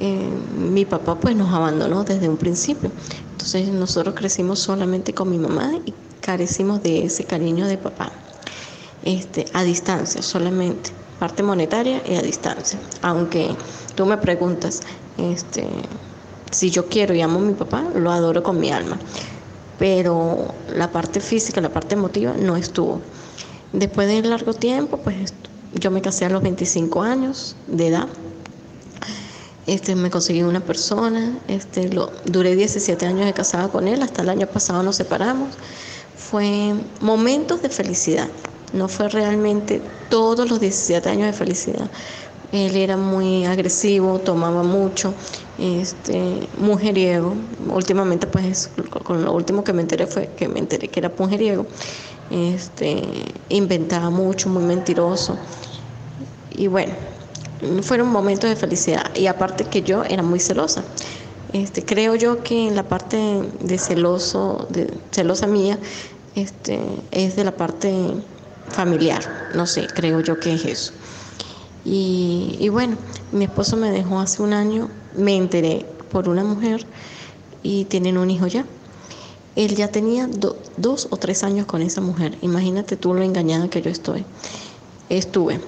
eh, 0.00 0.28
mi 0.58 0.84
papá 0.84 1.18
pues 1.18 1.34
nos 1.36 1.52
abandonó 1.52 2.04
desde 2.04 2.28
un 2.28 2.36
principio. 2.36 2.90
Entonces 3.32 3.68
nosotros 3.68 4.14
crecimos 4.14 4.58
solamente 4.58 5.14
con 5.14 5.30
mi 5.30 5.38
mamá 5.38 5.72
y 5.84 5.94
carecimos 6.20 6.82
de 6.82 7.04
ese 7.04 7.24
cariño 7.24 7.66
de 7.66 7.78
papá. 7.78 8.10
Este, 9.04 9.46
a 9.52 9.62
distancia 9.62 10.20
solamente, 10.20 10.90
parte 11.20 11.42
monetaria 11.42 12.02
y 12.06 12.16
a 12.16 12.22
distancia. 12.22 12.78
Aunque 13.02 13.54
tú 13.94 14.04
me 14.04 14.16
preguntas, 14.18 14.80
este, 15.16 15.66
si 16.50 16.70
yo 16.70 16.86
quiero 16.86 17.14
y 17.14 17.20
amo 17.20 17.38
a 17.38 17.42
mi 17.42 17.54
papá, 17.54 17.84
lo 17.94 18.10
adoro 18.10 18.42
con 18.42 18.58
mi 18.58 18.70
alma. 18.72 18.98
Pero 19.78 20.54
la 20.74 20.90
parte 20.90 21.20
física, 21.20 21.60
la 21.60 21.68
parte 21.68 21.94
emotiva 21.94 22.34
no 22.36 22.56
estuvo. 22.56 23.00
Después 23.72 24.08
de 24.08 24.22
largo 24.22 24.54
tiempo, 24.54 24.96
pues 24.98 25.32
yo 25.78 25.90
me 25.90 26.02
casé 26.02 26.24
a 26.24 26.30
los 26.30 26.42
25 26.42 27.02
años 27.02 27.56
de 27.66 27.88
edad. 27.88 28.08
Este, 29.66 29.96
me 29.96 30.10
conseguí 30.10 30.42
una 30.42 30.60
persona, 30.60 31.38
este, 31.48 31.88
lo, 31.88 32.12
duré 32.24 32.54
17 32.54 33.04
años 33.04 33.26
de 33.26 33.32
casada 33.32 33.68
con 33.68 33.88
él, 33.88 34.00
hasta 34.02 34.22
el 34.22 34.28
año 34.28 34.46
pasado 34.46 34.82
nos 34.82 34.96
separamos. 34.96 35.54
Fue 36.16 36.74
momentos 37.00 37.62
de 37.62 37.68
felicidad, 37.68 38.28
no 38.72 38.88
fue 38.88 39.08
realmente 39.08 39.82
todos 40.08 40.48
los 40.48 40.60
17 40.60 41.08
años 41.08 41.26
de 41.26 41.32
felicidad. 41.32 41.90
Él 42.52 42.76
era 42.76 42.96
muy 42.96 43.44
agresivo, 43.44 44.20
tomaba 44.20 44.62
mucho, 44.62 45.12
este, 45.58 46.46
mujeriego. 46.58 47.34
Últimamente, 47.68 48.28
pues, 48.28 48.70
con 49.02 49.24
lo 49.24 49.32
último 49.32 49.64
que 49.64 49.72
me 49.72 49.82
enteré 49.82 50.06
fue 50.06 50.30
que 50.36 50.48
me 50.48 50.60
enteré 50.60 50.86
que 50.88 51.00
era 51.00 51.12
mujeriego. 51.18 51.66
este, 52.30 53.02
inventaba 53.48 54.10
mucho, 54.10 54.48
muy 54.48 54.62
mentiroso. 54.62 55.36
Y 56.56 56.68
bueno, 56.68 56.94
fueron 57.82 58.08
momentos 58.08 58.50
de 58.50 58.56
felicidad. 58.56 59.14
Y 59.14 59.26
aparte 59.26 59.64
que 59.64 59.82
yo 59.82 60.04
era 60.04 60.22
muy 60.22 60.40
celosa. 60.40 60.82
Este, 61.52 61.84
creo 61.84 62.14
yo 62.16 62.42
que 62.42 62.70
la 62.70 62.82
parte 62.82 63.16
de 63.60 63.78
celoso, 63.78 64.66
de 64.70 64.92
celosa 65.10 65.46
mía, 65.46 65.78
este, 66.34 66.80
es 67.10 67.36
de 67.36 67.44
la 67.44 67.52
parte 67.52 67.94
familiar. 68.68 69.22
No 69.54 69.66
sé, 69.66 69.86
creo 69.86 70.20
yo 70.20 70.38
que 70.38 70.54
es 70.54 70.64
eso. 70.64 70.92
Y, 71.84 72.56
y 72.58 72.68
bueno, 72.68 72.96
mi 73.32 73.44
esposo 73.44 73.76
me 73.76 73.90
dejó 73.90 74.18
hace 74.18 74.42
un 74.42 74.52
año, 74.52 74.90
me 75.16 75.36
enteré 75.36 75.86
por 76.10 76.28
una 76.28 76.42
mujer 76.42 76.84
y 77.62 77.84
tienen 77.84 78.18
un 78.18 78.30
hijo 78.30 78.46
ya. 78.46 78.64
Él 79.54 79.74
ya 79.74 79.88
tenía 79.88 80.28
dos 80.76 81.08
o 81.10 81.16
tres 81.16 81.42
años 81.42 81.64
con 81.64 81.80
esa 81.80 82.00
mujer. 82.00 82.36
Imagínate 82.42 82.96
tú 82.96 83.14
lo 83.14 83.22
engañada 83.22 83.68
que 83.68 83.80
yo 83.80 83.90
estoy. 83.90 84.24
Estuve. 85.08 85.60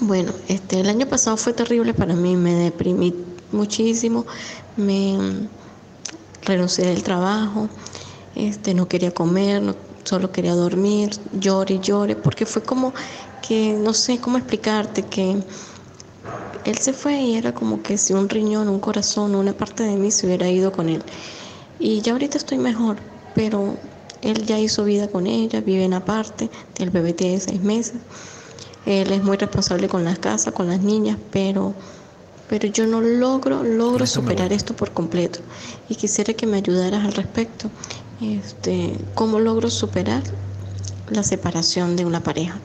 Bueno, 0.00 0.32
este, 0.48 0.80
el 0.80 0.88
año 0.88 1.06
pasado 1.06 1.36
fue 1.36 1.52
terrible 1.52 1.94
para 1.94 2.14
mí. 2.14 2.36
Me 2.36 2.54
deprimí 2.54 3.14
muchísimo. 3.52 4.26
Me 4.76 5.48
renuncié 6.42 6.86
del 6.86 7.02
trabajo. 7.02 7.68
Este, 8.34 8.74
no 8.74 8.88
quería 8.88 9.12
comer, 9.12 9.76
solo 10.04 10.32
quería 10.32 10.54
dormir. 10.54 11.10
Lloré 11.32 11.78
lloré 11.78 12.16
porque 12.16 12.46
fue 12.46 12.62
como 12.62 12.94
que 13.40 13.74
no 13.74 13.92
sé 13.92 14.18
cómo 14.18 14.38
explicarte 14.38 15.02
que 15.02 15.42
él 16.64 16.78
se 16.78 16.92
fue 16.92 17.20
y 17.20 17.34
era 17.36 17.52
como 17.52 17.82
que 17.82 17.98
si 17.98 18.12
un 18.12 18.28
riñón, 18.28 18.68
un 18.68 18.80
corazón, 18.80 19.34
una 19.34 19.52
parte 19.52 19.82
de 19.82 19.96
mí 19.96 20.10
se 20.10 20.26
hubiera 20.26 20.48
ido 20.48 20.72
con 20.72 20.88
él. 20.88 21.02
Y 21.78 22.00
ya 22.00 22.12
ahorita 22.12 22.38
estoy 22.38 22.58
mejor, 22.58 22.98
pero 23.34 23.76
él 24.22 24.46
ya 24.46 24.58
hizo 24.58 24.84
vida 24.84 25.08
con 25.08 25.26
ella, 25.26 25.60
vive 25.60 25.84
en 25.84 25.94
aparte, 25.94 26.48
el 26.78 26.90
bebé 26.90 27.12
tiene 27.12 27.40
seis 27.40 27.60
meses. 27.60 27.96
Él 28.86 29.12
es 29.12 29.22
muy 29.22 29.36
responsable 29.36 29.88
con 29.88 30.04
las 30.04 30.18
casas, 30.18 30.52
con 30.52 30.68
las 30.68 30.80
niñas, 30.80 31.16
pero, 31.30 31.74
pero 32.48 32.66
yo 32.68 32.86
no 32.86 33.00
logro, 33.00 33.62
logro 33.62 34.06
superar 34.06 34.52
esto 34.52 34.74
por 34.74 34.92
completo. 34.92 35.40
Y 35.88 35.94
quisiera 35.94 36.34
que 36.34 36.46
me 36.46 36.58
ayudaras 36.58 37.04
al 37.04 37.12
respecto. 37.12 37.70
Este, 38.20 38.94
¿Cómo 39.14 39.38
logro 39.40 39.70
superar 39.70 40.22
la 41.10 41.22
separación 41.22 41.96
de 41.96 42.04
una 42.04 42.22
pareja? 42.22 42.58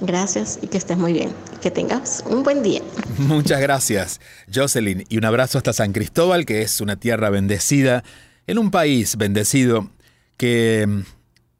Gracias 0.00 0.58
y 0.62 0.68
que 0.68 0.78
estés 0.78 0.96
muy 0.96 1.12
bien. 1.12 1.32
Que 1.60 1.70
tengas 1.70 2.24
un 2.26 2.42
buen 2.42 2.62
día. 2.62 2.80
Muchas 3.18 3.60
gracias, 3.60 4.20
Jocelyn. 4.52 5.04
Y 5.08 5.18
un 5.18 5.24
abrazo 5.24 5.58
hasta 5.58 5.72
San 5.72 5.92
Cristóbal, 5.92 6.46
que 6.46 6.62
es 6.62 6.80
una 6.80 6.96
tierra 6.96 7.30
bendecida 7.30 8.04
en 8.46 8.58
un 8.58 8.70
país 8.70 9.16
bendecido 9.16 9.90
que 10.36 11.04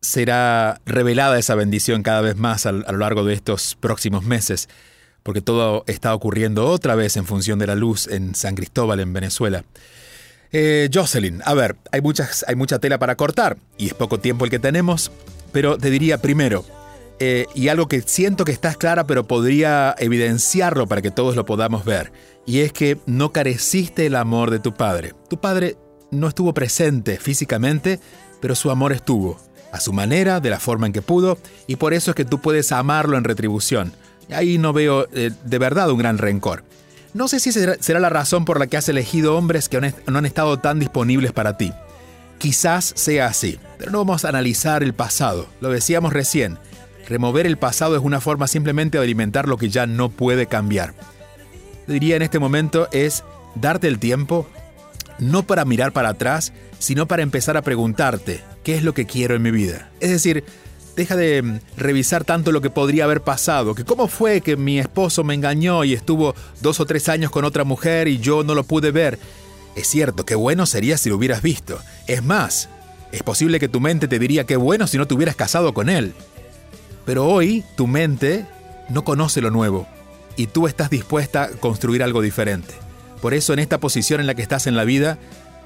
será 0.00 0.80
revelada 0.87 1.38
esa 1.38 1.54
bendición 1.54 2.02
cada 2.02 2.20
vez 2.20 2.37
más 2.37 2.66
a, 2.66 2.72
lo 2.72 2.98
largo 2.98 3.24
de 3.24 3.34
estos 3.34 3.74
próximos 3.74 4.24
meses, 4.24 4.68
porque 5.22 5.40
todo 5.40 5.84
está 5.87 6.14
ocurriendo 6.14 6.66
otra 6.66 6.94
vez 6.94 7.16
en 7.16 7.26
función 7.26 7.58
de 7.58 7.66
la 7.66 7.74
luz 7.74 8.06
en 8.06 8.34
San 8.34 8.54
Cristóbal, 8.54 9.00
en 9.00 9.12
Venezuela. 9.12 9.64
Eh, 10.52 10.88
Jocelyn, 10.92 11.42
a 11.44 11.54
ver, 11.54 11.76
hay, 11.92 12.00
muchas, 12.00 12.44
hay 12.48 12.54
mucha 12.54 12.78
tela 12.78 12.98
para 12.98 13.16
cortar 13.16 13.58
y 13.76 13.88
es 13.88 13.94
poco 13.94 14.18
tiempo 14.18 14.44
el 14.44 14.50
que 14.50 14.58
tenemos, 14.58 15.11
pero 15.52 15.76
te 15.76 15.90
diría 15.90 16.18
primero, 16.18 16.64
eh, 17.20 17.46
y 17.54 17.68
algo 17.68 17.88
que 17.88 18.00
siento 18.02 18.44
que 18.44 18.52
estás 18.52 18.76
clara, 18.76 19.06
pero 19.06 19.26
podría 19.26 19.94
evidenciarlo 19.98 20.87
para 20.87 21.02
que 21.02 21.11
todos 21.11 21.34
lo 21.34 21.44
podamos 21.44 21.84
ver, 21.84 22.12
y 22.46 22.61
es 22.61 22.72
que 22.72 22.96
no 23.06 23.32
careciste 23.32 24.06
el 24.06 24.14
amor 24.14 24.50
de 24.50 24.61
tu 24.61 24.72
padre. 24.72 25.12
Tu 25.28 25.38
padre 25.38 25.76
no 26.11 26.28
estuvo 26.28 26.54
presente 26.54 27.18
físicamente, 27.18 28.00
pero 28.40 28.54
su 28.54 28.70
amor 28.70 28.92
estuvo, 28.92 29.38
a 29.72 29.81
su 29.81 29.92
manera, 29.92 30.40
de 30.40 30.50
la 30.50 30.61
forma 30.61 30.87
en 30.87 30.92
que 30.92 31.02
pudo, 31.02 31.38
y 31.66 31.76
por 31.76 31.94
eso 31.94 32.11
es 32.11 32.14
que 32.14 32.24
tú 32.24 32.40
puedes 32.40 32.72
amarlo 32.72 33.16
en 33.16 33.24
retribución. 33.24 33.92
Ahí 34.31 34.59
no 34.59 34.72
veo 34.72 35.09
eh, 35.12 35.31
de 35.44 35.59
verdad 35.59 35.90
un 35.90 35.98
gran 35.98 36.18
rencor. 36.18 36.64
No 37.14 37.28
sé 37.28 37.40
si 37.40 37.52
será, 37.52 38.00
la 38.00 38.11
razón 38.11 38.44
por 38.44 38.61
la 38.61 38.66
que 38.66 38.76
has 38.76 38.88
elegido 38.88 39.37
hombres 39.37 39.68
que 39.68 39.81
no 39.81 40.18
han 40.18 40.26
estado 40.26 40.59
tan 40.59 40.78
disponibles 40.78 41.33
para 41.33 41.57
ti. 41.57 41.72
Quizás 42.38 42.92
sea 42.94 43.26
así, 43.26 43.59
pero 43.78 43.90
no 43.90 43.98
vamos 43.98 44.24
a 44.24 44.28
analizar 44.28 44.83
el 44.83 44.94
pasado, 44.94 45.48
lo 45.61 45.70
decíamos 45.70 46.12
recién. 46.12 46.59
Remover 47.09 47.46
el 47.46 47.57
pasado 47.57 47.96
es 47.96 48.02
una 48.02 48.20
forma 48.20 48.46
simplemente 48.46 48.98
de 48.98 49.04
alimentar 49.04 49.48
lo 49.48 49.57
que 49.57 49.70
ya 49.70 49.87
no 49.87 50.11
puede 50.11 50.46
cambiar. 50.46 50.94
Diría 51.87 52.16
en 52.16 52.22
este 52.22 52.38
momento 52.38 52.88
es 52.92 53.24
darte 53.54 53.88
el 53.88 53.98
tiempo 53.98 54.46
no 55.18 55.42
para 55.42 55.64
mirar 55.64 55.92
para 55.92 56.11
atrás, 56.11 56.52
sino 56.78 57.07
para 57.07 57.22
empezar 57.22 57.57
a 57.57 57.62
preguntarte, 57.62 58.42
¿qué 58.68 58.76
es 58.76 58.83
lo 58.83 58.92
que 58.92 59.07
quiero 59.07 59.35
en 59.35 59.40
mi 59.40 59.50
vida? 59.50 59.88
Es 59.98 60.11
decir, 60.11 60.44
deja 60.94 61.16
de 61.16 61.40
mm, 61.40 61.61
revisar 61.78 62.24
tanto 62.24 62.52
lo 62.52 62.61
que 62.61 62.68
podría 62.68 63.04
haber 63.04 63.22
pasado, 63.22 63.74
que 63.74 63.87
cómo 63.87 64.09
fue 64.09 64.42
que 64.42 64.59
mi 64.59 64.78
esposo 64.78 65.24
me 65.24 65.33
engañó 65.33 65.85
y 65.85 65.94
estuvo 65.94 66.35
dos 66.61 66.78
o 66.78 66.85
tres 66.85 67.09
años 67.09 67.31
con 67.31 67.46
otra 67.46 67.64
mujer 67.64 68.09
y 68.09 68.18
yo 68.18 68.44
no 68.44 68.54
lo 68.54 68.64
pude 68.64 68.90
ver. 68.90 69.18
Es 69.74 69.87
cierto, 69.87 70.26
qué 70.26 70.35
bueno 70.35 70.66
sería 70.66 70.98
si 70.98 71.09
lo 71.09 71.16
hubieras 71.16 71.40
visto. 71.40 71.81
Es 72.07 72.22
más, 72.22 72.68
es 73.11 73.22
posible 73.22 73.59
que 73.59 73.70
tu 73.70 73.81
mente 73.81 74.07
te 74.07 74.18
diría 74.18 74.44
qué 74.44 74.57
bueno 74.57 74.87
si 74.87 74.98
no 74.98 75.07
te 75.07 75.14
hubieras 75.14 75.35
casado 75.35 75.72
con 75.72 75.88
él. 75.88 76.12
Pero 77.07 77.26
hoy 77.26 77.64
tu 77.74 77.87
mente 77.87 78.44
no 78.90 79.02
conoce 79.02 79.40
lo 79.40 79.50
nuevo 79.50 79.88
y 80.37 80.46
tú 80.46 80.68
estás 80.68 80.90
dispuesta 80.90 81.44
a 81.44 81.48
construir 81.52 82.02
algo 82.02 82.20
diferente. 82.20 82.74
Por 83.22 83.33
eso 83.33 83.54
en 83.54 83.61
esta 83.61 83.81
posición 83.81 84.20
en 84.20 84.26
la 84.26 84.35
que 84.35 84.42
estás 84.42 84.66
en 84.66 84.76
la 84.76 84.85
vida, 84.85 85.16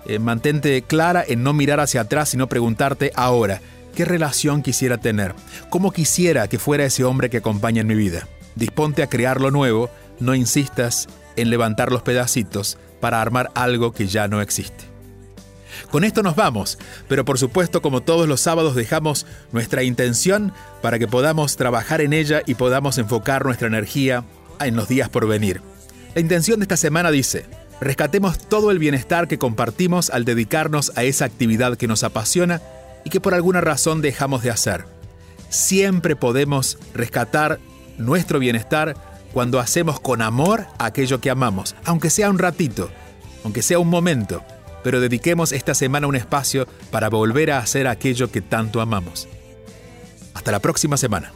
eh, 0.06 0.18
mantente 0.18 0.82
clara 0.82 1.24
en 1.26 1.42
no 1.42 1.52
mirar 1.52 1.80
hacia 1.80 2.02
atrás, 2.02 2.30
sino 2.30 2.48
preguntarte 2.48 3.12
ahora, 3.14 3.60
¿qué 3.94 4.04
relación 4.04 4.62
quisiera 4.62 4.98
tener? 4.98 5.34
¿Cómo 5.70 5.92
quisiera 5.92 6.48
que 6.48 6.58
fuera 6.58 6.84
ese 6.84 7.04
hombre 7.04 7.30
que 7.30 7.38
acompaña 7.38 7.80
en 7.80 7.86
mi 7.86 7.94
vida? 7.94 8.28
Disponte 8.54 9.02
a 9.02 9.08
crear 9.08 9.40
lo 9.40 9.50
nuevo, 9.50 9.90
no 10.20 10.34
insistas 10.34 11.08
en 11.36 11.50
levantar 11.50 11.90
los 11.90 12.02
pedacitos 12.02 12.78
para 13.00 13.20
armar 13.20 13.50
algo 13.54 13.92
que 13.92 14.06
ya 14.06 14.28
no 14.28 14.40
existe. 14.40 14.92
Con 15.90 16.04
esto 16.04 16.22
nos 16.22 16.36
vamos, 16.36 16.78
pero 17.08 17.24
por 17.24 17.38
supuesto 17.38 17.82
como 17.82 18.02
todos 18.02 18.28
los 18.28 18.40
sábados 18.40 18.74
dejamos 18.74 19.26
nuestra 19.52 19.82
intención 19.82 20.52
para 20.80 20.98
que 20.98 21.08
podamos 21.08 21.56
trabajar 21.56 22.00
en 22.00 22.12
ella 22.12 22.42
y 22.46 22.54
podamos 22.54 22.98
enfocar 22.98 23.44
nuestra 23.44 23.68
energía 23.68 24.24
en 24.60 24.76
los 24.76 24.88
días 24.88 25.08
por 25.08 25.26
venir. 25.26 25.60
La 26.14 26.20
intención 26.20 26.60
de 26.60 26.64
esta 26.64 26.76
semana 26.76 27.10
dice, 27.10 27.46
rescatemos 27.84 28.38
todo 28.38 28.70
el 28.70 28.78
bienestar 28.78 29.28
que 29.28 29.38
compartimos 29.38 30.10
al 30.10 30.24
dedicarnos 30.24 30.92
a 30.96 31.04
esa 31.04 31.24
actividad 31.24 31.76
que 31.76 31.88
nos 31.88 32.04
apasiona 32.04 32.62
y 33.04 33.10
que 33.10 33.20
por 33.20 33.34
alguna 33.34 33.60
razón 33.60 34.00
dejamos 34.00 34.42
de 34.42 34.50
hacer. 34.50 34.84
Siempre 35.48 36.16
podemos 36.16 36.78
rescatar 36.94 37.58
nuestro 37.98 38.38
bienestar 38.38 38.94
cuando 39.32 39.60
hacemos 39.60 40.00
con 40.00 40.22
amor 40.22 40.66
aquello 40.78 41.20
que 41.20 41.30
amamos, 41.30 41.74
aunque 41.84 42.10
sea 42.10 42.30
un 42.30 42.38
ratito, 42.38 42.90
aunque 43.44 43.62
sea 43.62 43.78
un 43.78 43.88
momento, 43.88 44.42
pero 44.84 45.00
dediquemos 45.00 45.52
esta 45.52 45.74
semana 45.74 46.06
un 46.06 46.16
espacio 46.16 46.66
para 46.90 47.08
volver 47.08 47.50
a 47.50 47.58
hacer 47.58 47.88
aquello 47.88 48.30
que 48.30 48.42
tanto 48.42 48.80
amamos. 48.80 49.28
Hasta 50.34 50.52
la 50.52 50.60
próxima 50.60 50.96
semana. 50.96 51.32